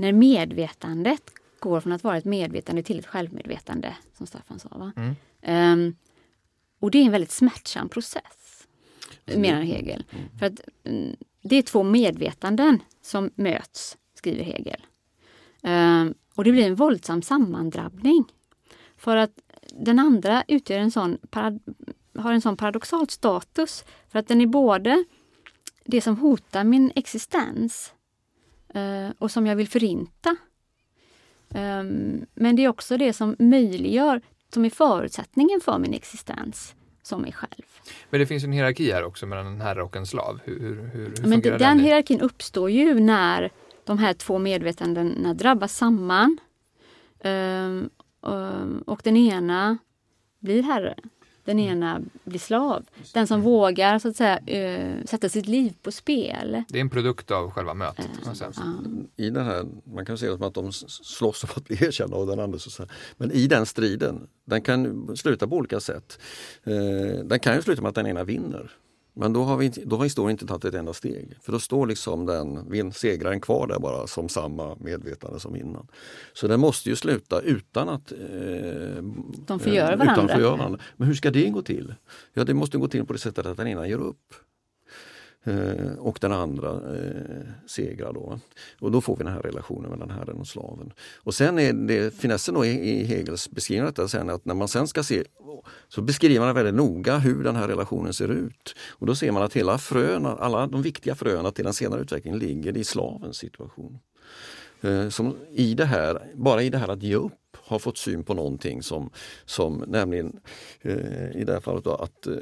[0.00, 4.92] när medvetandet går från att vara ett medvetande till ett självmedvetande, som Staffan sa.
[4.96, 5.14] Mm.
[5.82, 5.96] Um,
[6.78, 8.66] och det är en väldigt smärtsam process,
[9.24, 10.04] menar Hegel.
[10.10, 10.38] Mm.
[10.38, 14.86] För att um, Det är två medvetanden som möts, skriver Hegel.
[15.62, 18.24] Um, och det blir en våldsam sammandrabbning.
[18.96, 19.38] För att
[19.72, 21.18] den andra utgör en sån
[22.14, 23.84] har en sån paradoxal status.
[24.08, 25.04] För att den är både
[25.84, 27.92] det som hotar min existens
[29.18, 30.36] och som jag vill förinta.
[31.54, 34.20] Um, men det är också det som möjliggör,
[34.54, 37.64] som är förutsättningen för min existens som mig själv.
[38.10, 40.40] Men det finns en hierarki här också mellan en herre och en slav.
[40.44, 43.50] Hur, hur, hur Men den, den hierarkin uppstår ju när
[43.84, 46.38] de här två medvetandena drabbas samman.
[47.24, 47.90] Um,
[48.86, 49.78] och den ena
[50.38, 50.94] blir herre
[51.44, 52.84] Den ena blir slav.
[53.14, 56.62] Den som vågar så att säga, uh, sätta sitt liv på spel.
[56.68, 58.08] Det är en produkt av själva mötet.
[58.26, 58.66] Uh,
[59.16, 62.16] I den här, man kan se det som att de slåss om att bli erkända
[62.16, 62.58] av den andra.
[62.58, 62.86] Så
[63.16, 66.18] Men i den striden, den kan sluta på olika sätt.
[66.66, 68.70] Uh, den kan ju sluta med att den ena vinner.
[69.14, 71.38] Men då har, vi, då har historien inte tagit ett enda steg.
[71.42, 75.86] För då står liksom den segraren kvar där bara som samma medvetande som innan.
[76.32, 78.12] Så den måste ju sluta utan att...
[78.12, 78.18] Eh,
[79.46, 80.38] De förgör varandra.
[80.54, 80.78] Utan.
[80.96, 81.94] Men hur ska det gå till?
[82.32, 84.34] Ja, det måste gå till på det sättet att den ena ger upp.
[85.44, 88.38] Eh, och den andra eh, segrar då.
[88.80, 90.92] Och då får vi den här relationen mellan herren och slaven.
[91.16, 94.68] Och sen är det finessen då i, i Hegels beskrivning detta sen att när man
[94.68, 95.24] sen ska se
[95.88, 98.74] så beskriver man väldigt noga hur den här relationen ser ut.
[98.88, 102.38] Och då ser man att hela fröna, alla de viktiga fröna till den senare utvecklingen
[102.38, 103.98] ligger i slavens situation.
[104.80, 108.24] Eh, som i det här, bara i det här att ge upp har fått syn
[108.24, 109.10] på någonting som,
[109.44, 110.40] som nämligen
[110.80, 112.34] eh, i det här fallet då, att, eh,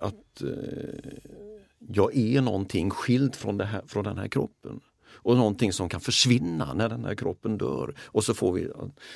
[0.00, 1.49] att eh,
[1.88, 4.80] jag är någonting skilt från, här, från den här kroppen.
[5.22, 7.94] Och någonting som kan försvinna när den här kroppen dör.
[8.06, 8.70] Och så får vi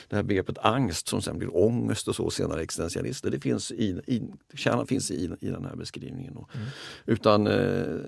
[0.08, 3.30] det här begreppet angst som sen blir ångest och så senare existentialister.
[3.30, 4.22] Det finns i, i,
[4.54, 6.32] kärnan finns i, i den här beskrivningen.
[6.32, 6.66] Mm.
[7.06, 8.00] Utan eh,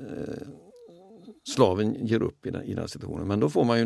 [1.48, 3.28] slaven ger upp i den, i den situationen.
[3.28, 3.84] Men då får man ju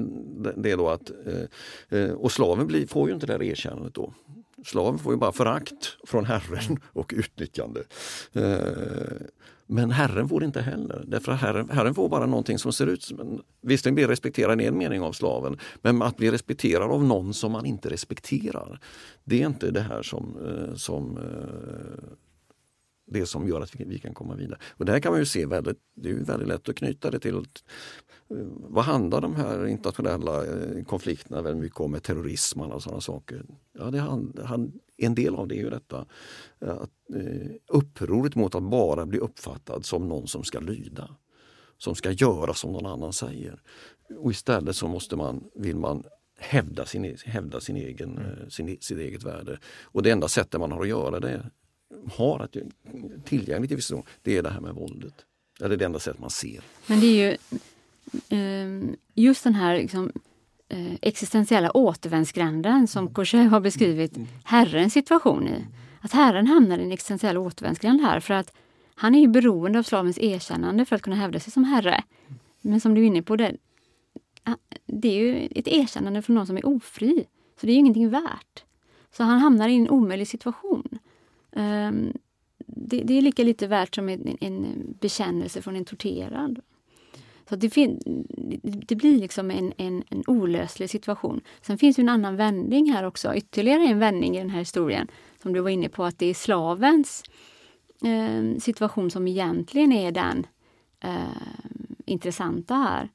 [0.56, 4.12] det då att, eh, eh, och slaven blir, får ju inte det här erkännandet då.
[4.64, 7.82] Slaven får ju bara förakt från Herren och utnyttjande.
[8.32, 9.26] Eh,
[9.72, 11.04] men Herren får inte heller.
[11.06, 13.42] Därför att herren, herren får bara någonting som ser ut som en...
[13.60, 17.52] Visserligen blir respekterad i en mening av slaven, men att bli respekterad av någon som
[17.52, 18.80] man inte respekterar.
[19.24, 22.04] Det är inte det här som, eh, som eh,
[23.06, 24.58] det som gör att vi, kan komma vidare.
[24.68, 27.18] Och det här kan man ju se väldigt, det är väldigt lätt att knyta det
[27.18, 27.42] till eh,
[28.68, 30.44] vad handlar de här internationella
[30.86, 33.44] konflikterna väldigt mycket om med terrorism och sådana saker?
[33.78, 36.06] Ja, det hand, hand, en del av det är ju detta
[36.60, 41.16] att, eh, upproret mot att bara bli uppfattad som någon som ska lyda.
[41.78, 43.62] Som ska göra som någon annan säger.
[44.18, 46.04] Och istället så måste man, vill man
[46.38, 48.30] hävda sin, e-, hävda sin egen, mm.
[48.30, 49.58] Eh, sin, sitt eget värde.
[49.82, 51.50] Och det enda sättet man har att göra det,
[52.12, 52.56] har att,
[53.24, 55.14] tillgängligt i vissa det är det här med våldet.
[55.58, 56.60] Det är det enda sättet man ser.
[56.86, 57.36] Men det är ju
[58.28, 60.12] ehm, just den här liksom,
[60.70, 65.64] eh, existentiella återvändsgränden som Cochet har beskrivit Herrens situation i.
[66.00, 68.52] Att Herren hamnar i en existentiell återvändsgränd här för att
[68.94, 72.04] han är ju beroende av slavens erkännande för att kunna hävda sig som herre.
[72.60, 73.56] Men som du är inne på, det,
[74.86, 77.26] det är ju ett erkännande från någon som är ofri.
[77.60, 78.64] Så det är ju ingenting värt.
[79.10, 80.98] Så han hamnar i en omöjlig situation.
[81.52, 82.12] Um,
[82.66, 84.64] det, det, är lika lite värt som en, en
[85.00, 86.60] bekännelse från en torterad.
[87.50, 87.98] Så det,
[88.88, 91.40] det, blir liksom en, en, en, olöslig situation.
[91.62, 95.08] Sen finns ju en annan vändning här också, ytterligare en vändning i den här historien
[95.42, 97.22] som du var inne på, att det är slavens
[98.04, 100.46] eh, situation som egentligen är den
[101.00, 101.22] eh,
[102.04, 103.08] intressanta här.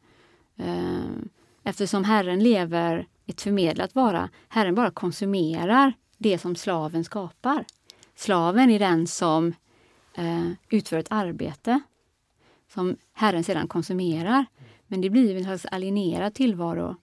[0.55, 1.15] Eh,
[1.63, 4.29] eftersom Herren lever ett förmedlat vara.
[4.47, 7.65] Herren bara konsumerar det som slaven skapar.
[8.15, 9.53] Slaven är den som
[10.13, 11.79] eh, utför ett arbete
[12.75, 14.45] som Herren sedan konsumerar.
[14.87, 16.95] Men det blir en slags alienerad tillvaro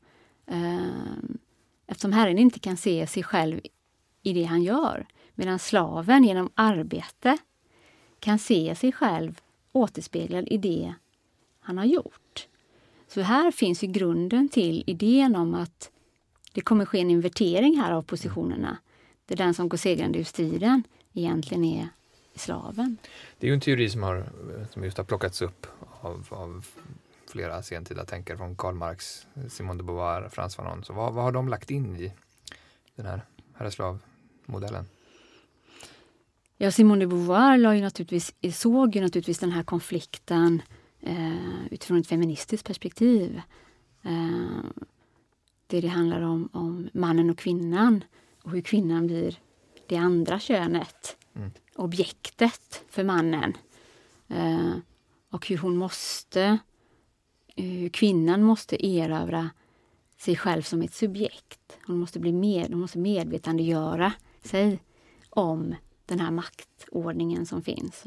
[0.47, 0.87] eh,
[1.87, 3.61] eftersom Herren inte kan se sig själv
[4.23, 5.07] i det han gör.
[5.35, 7.39] Medan slaven genom arbete
[8.21, 9.41] kan se sig själv
[9.73, 10.95] återspeglad i det
[11.61, 12.49] han har gjort.
[13.09, 15.91] Så här finns ju grunden till idén om att
[16.53, 18.79] det kommer ske en invertering här av positionerna.
[19.27, 21.89] Det är den som går segrande ur striden egentligen är
[22.35, 22.97] slaven.
[23.39, 24.27] Det är ju en teori som, har,
[24.71, 25.67] som just har plockats upp
[26.01, 26.67] av, av
[27.27, 30.85] flera sentida tänkare från Karl Marx, Simone de Beauvoir, Frans Fanon.
[30.85, 32.13] Så vad, vad har de lagt in i
[32.97, 33.23] den här
[33.55, 34.85] herreslav-modellen?
[36.57, 40.63] Ja, Simone de Beauvoir la ju naturligtvis, såg ju naturligtvis den här konflikten
[41.01, 43.41] eh, utifrån ett feministiskt perspektiv.
[44.03, 44.65] Eh,
[45.67, 48.05] det det handlar om, om mannen och kvinnan
[48.43, 49.39] och hur kvinnan blir
[49.87, 51.51] det andra könet, mm.
[51.77, 53.57] objektet för mannen.
[54.29, 54.75] Eh,
[55.31, 56.59] och hur hon måste,
[57.57, 59.51] hur kvinnan måste erövra
[60.19, 61.79] sig själv som ett subjekt.
[61.87, 64.13] Hon måste, bli med, hon måste medvetandegöra
[64.43, 64.79] sig
[65.31, 65.75] om
[66.07, 68.05] den här maktordningen som finns.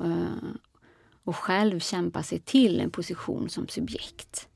[0.00, 0.36] Uh,
[1.24, 4.48] och själv kämpa sig till en position som subjekt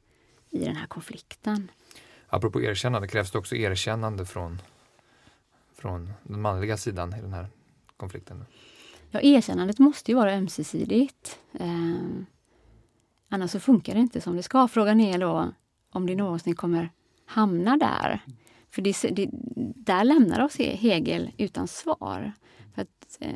[0.51, 1.71] i den här konflikten.
[2.29, 4.63] Apropå erkännande, krävs det också erkännande från,
[5.75, 7.47] från den manliga sidan i den här
[8.03, 8.45] konflikten?
[9.11, 11.39] Ja, erkännandet måste ju vara ömsesidigt.
[11.53, 12.01] Eh,
[13.29, 14.69] annars så funkar det inte som det ska.
[14.69, 15.53] Frågan är då
[15.91, 16.91] om det någonsin kommer
[17.27, 18.21] hamna där.
[18.71, 19.29] För det, det,
[19.77, 22.33] där lämnar oss Hegel utan svar.
[22.75, 23.31] För att Eh,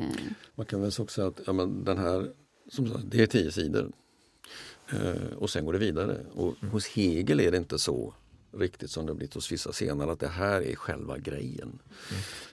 [0.55, 2.31] Man kan väl också säga att ja, men den här,
[2.69, 3.91] som sagt, det är tio sidor.
[4.91, 6.25] Eh, och sen går det vidare.
[6.33, 8.13] Och hos Hegel är det inte så
[8.59, 11.79] riktigt som det blivit hos vissa senare att det här är själva grejen.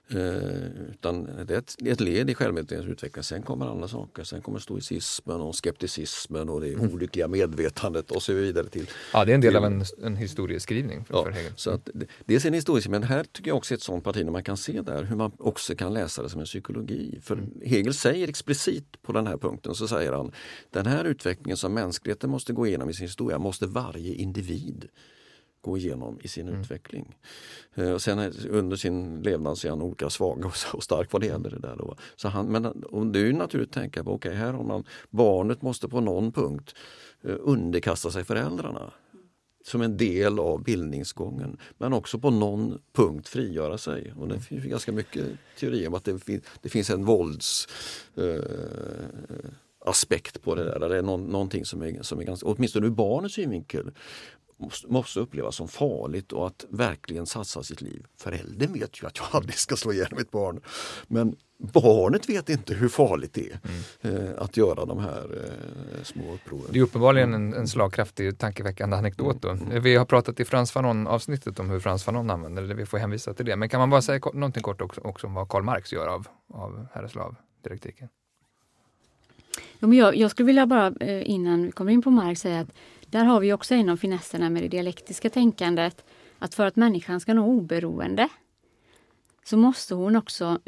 [0.09, 3.23] Eh, utan det är, ett, det är ett led i självmedvetandets utveckling.
[3.25, 4.25] Sen kommer andra saker.
[4.25, 8.87] Sen kommer stoicismen och skepticismen och det olyckliga medvetandet och så vidare till.
[9.13, 11.53] Ja, det är en del av en, en historieskrivning för, Ja, för Hegel.
[11.57, 14.05] så att, det- dels är det historiskt men här tycker jag också är ett sånt
[14.05, 17.19] parti där man kan se där hur man också kan läsa det som en psykologi.
[17.23, 20.33] För Hegel säger explicit på den här punkten så säger han
[20.71, 24.89] den här utvecklingen som mänskligheten måste gå igenom i sin historia måste varje individ
[25.65, 27.17] gå igenom i sin utveckling.
[27.75, 30.45] Eh, Och sen under sin levnad så är han olika svag
[30.75, 31.77] och, stark vad det gäller det där.
[31.77, 31.97] Då.
[32.17, 32.85] Så han, men
[33.19, 36.75] är ju naturligt tänka på, okej här har man, barnet måste på någon punkt
[37.23, 38.93] eh, underkasta sig föräldrarna
[39.67, 41.57] som en del av bildningsgången.
[41.79, 44.13] Men också på någon punkt frigöra sig.
[44.17, 45.25] Och det finns ju ganska mycket
[45.59, 47.69] teorier om att det, fin- det finns en vålds
[48.17, 48.45] eh,
[49.87, 50.79] aspekt på det där.
[50.79, 53.91] där det är någon, någonting som är, som är ganska, åtminstone ur barnets synvinkel,
[54.87, 58.07] måste, upplevas som farligt och att verkligen satsa sitt liv.
[58.17, 60.61] Föräldern vet ju att jag aldrig ska slå ihjäl mitt barn.
[61.07, 63.59] Men barnet vet inte hur farligt det är
[64.01, 66.67] eh, att göra de här eh, små upproren.
[66.71, 69.43] Det är uppenbarligen en, en slagkraftig, tankeväckande anekdot.
[69.43, 69.59] Då.
[69.81, 72.99] Vi har pratat i Frans Fanon avsnittet om hur Frans Fanon använder det, vi får
[72.99, 73.57] hänvisa till det.
[73.57, 76.29] Men kan man bara säga någonting kort också, också om vad Karl Marx gör av,
[76.49, 76.87] av
[79.87, 82.73] men jag, jag skulle vilja bara eh, innan vi kommer in på Marx säga att
[83.15, 86.05] där har vi också en av finesserna med det dialektiska tänkandet.
[86.39, 88.29] Att för att människan ska nå oberoende
[89.45, 90.59] så måste hon också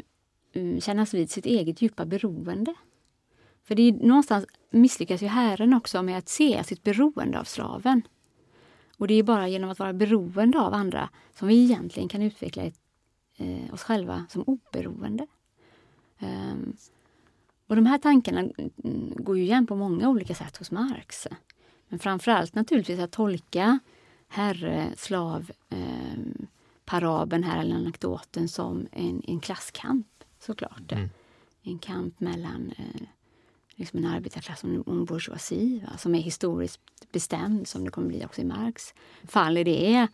[0.53, 2.73] mm, kännas vid sitt eget djupa beroende.
[3.63, 8.01] För det är någonstans misslyckas ju Herren också med att se sitt beroende av slaven.
[8.97, 12.63] Och det är bara genom att vara beroende av andra som vi egentligen kan utveckla
[12.63, 12.79] ett,
[13.37, 15.27] eh, oss själva som oberoende.
[16.19, 16.77] Um,
[17.67, 21.27] och de här tankarna mm, går ju igen på många olika sätt hos Marx.
[21.89, 23.79] Men framförallt naturligtvis att tolka
[24.27, 26.17] herre, slav, eh,
[26.85, 30.07] parabeln här, eller anekdoten som en, en klasskamp
[30.39, 30.91] såklart.
[31.61, 33.01] En kamp mellan eh,
[33.75, 36.81] liksom en arbetarklass och en, bourgeoisie va, som är historiskt
[37.11, 39.57] bestämd som det kommer bli också i Marx fall.
[39.57, 40.07] är Det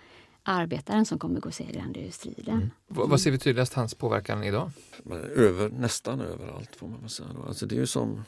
[0.43, 2.71] arbetaren som kommer gå segrande ur striden.
[2.87, 4.71] Vad, vad ser vi tydligast hans påverkan idag?
[5.03, 7.29] Men Över, nästan överallt får man väl säga.
[7.33, 7.43] Då.
[7.43, 8.23] Alltså det är ju som,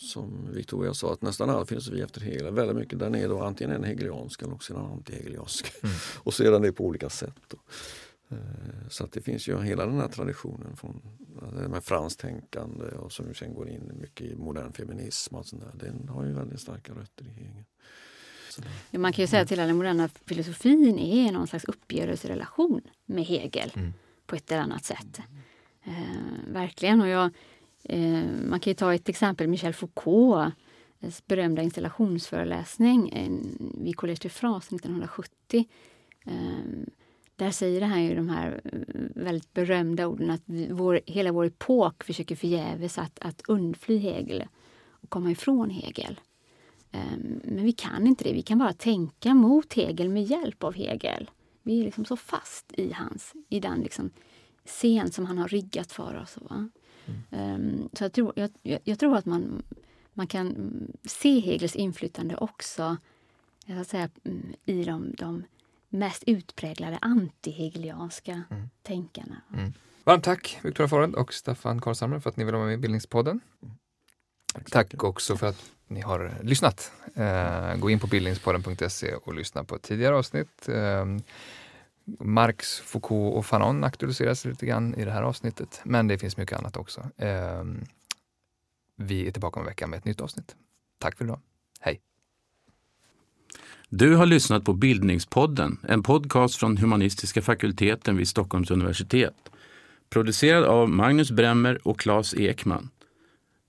[0.00, 3.74] som Victoria sa att nästan all filosofi efter Hegel, väldigt mycket, den är då antingen
[3.76, 5.72] en hegeliansk eller också en antihegeliansk.
[6.18, 7.34] Och så är den det på olika sätt.
[7.48, 7.58] Då.
[8.36, 11.02] Eh, Så att det finns ju hela den här traditionen från
[11.68, 15.34] med franskt tänkande och som sen går in mycket i modern feminism.
[15.34, 15.86] Och sånt där.
[15.88, 17.64] Den har ju väldigt starka rötter i Hegel.
[18.90, 23.24] Ja, Man kan ju säga att hela den moderna filosofin är någon slags uppgörelserelation med
[23.24, 23.72] Hegel
[24.26, 25.20] på ett eller annat sätt.
[25.84, 27.00] Eh, verkligen.
[27.00, 27.30] Och jag,
[27.84, 34.28] Eh, man kan ju ta ett exempel, Michel Foucaults berömda installationsföreläsning eh, vid Collège de
[34.28, 35.64] France 1970.
[36.24, 36.86] Ehm,
[37.36, 38.80] där säger han ju de här eh,
[39.14, 44.46] väldigt berömda orden att vår, hela vår epok försöker förgäves att, att undfly Hegel
[44.90, 46.20] och komma ifrån Hegel.
[46.92, 48.32] Ehm, men vi kan inte det.
[48.32, 51.30] Vi kan bara tänka mot Hegel med hjälp av Hegel.
[51.62, 54.10] Vi är liksom så fast i hans, i den liksom
[54.64, 56.38] scen som han har riggat för oss.
[56.40, 56.68] Va?
[57.30, 58.50] Ehm, Så jag tror, jag,
[58.84, 59.62] jag- tror att man,
[60.14, 62.96] man kan mm, se Hegels inflytande också
[63.66, 65.44] jag ska säga, mm, i de, de
[65.88, 68.42] mest utpräglade antihegelianska
[68.82, 69.36] tänkarna.
[70.04, 73.40] Varmt tack Victoria Foreld och Staffan Karlshamre för att ni vill vara med i Bildningspodden.
[74.70, 76.92] Tack också för att ni har lyssnat.
[77.14, 80.68] Eh, gå in på bildningspodden.se och lyssna på tidigare avsnitt.
[82.18, 86.58] Marx, Foucault och Fanon aktualiseras lite grann i det här avsnittet, men det finns mycket
[86.58, 87.10] annat också.
[87.16, 87.84] Ehm,
[88.96, 90.56] vi är tillbaka om en vecka med ett nytt avsnitt.
[90.98, 91.40] Tack för idag.
[91.80, 92.00] Hej!
[93.88, 99.34] Du har lyssnat på Bildningspodden, en podcast från humanistiska fakulteten vid Stockholms universitet.
[100.10, 102.90] Producerad av Magnus Bremmer och Claes Ekman.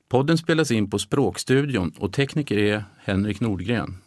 [0.09, 4.00] Podden spelas in på Språkstudion och tekniker är Henrik Nordgren.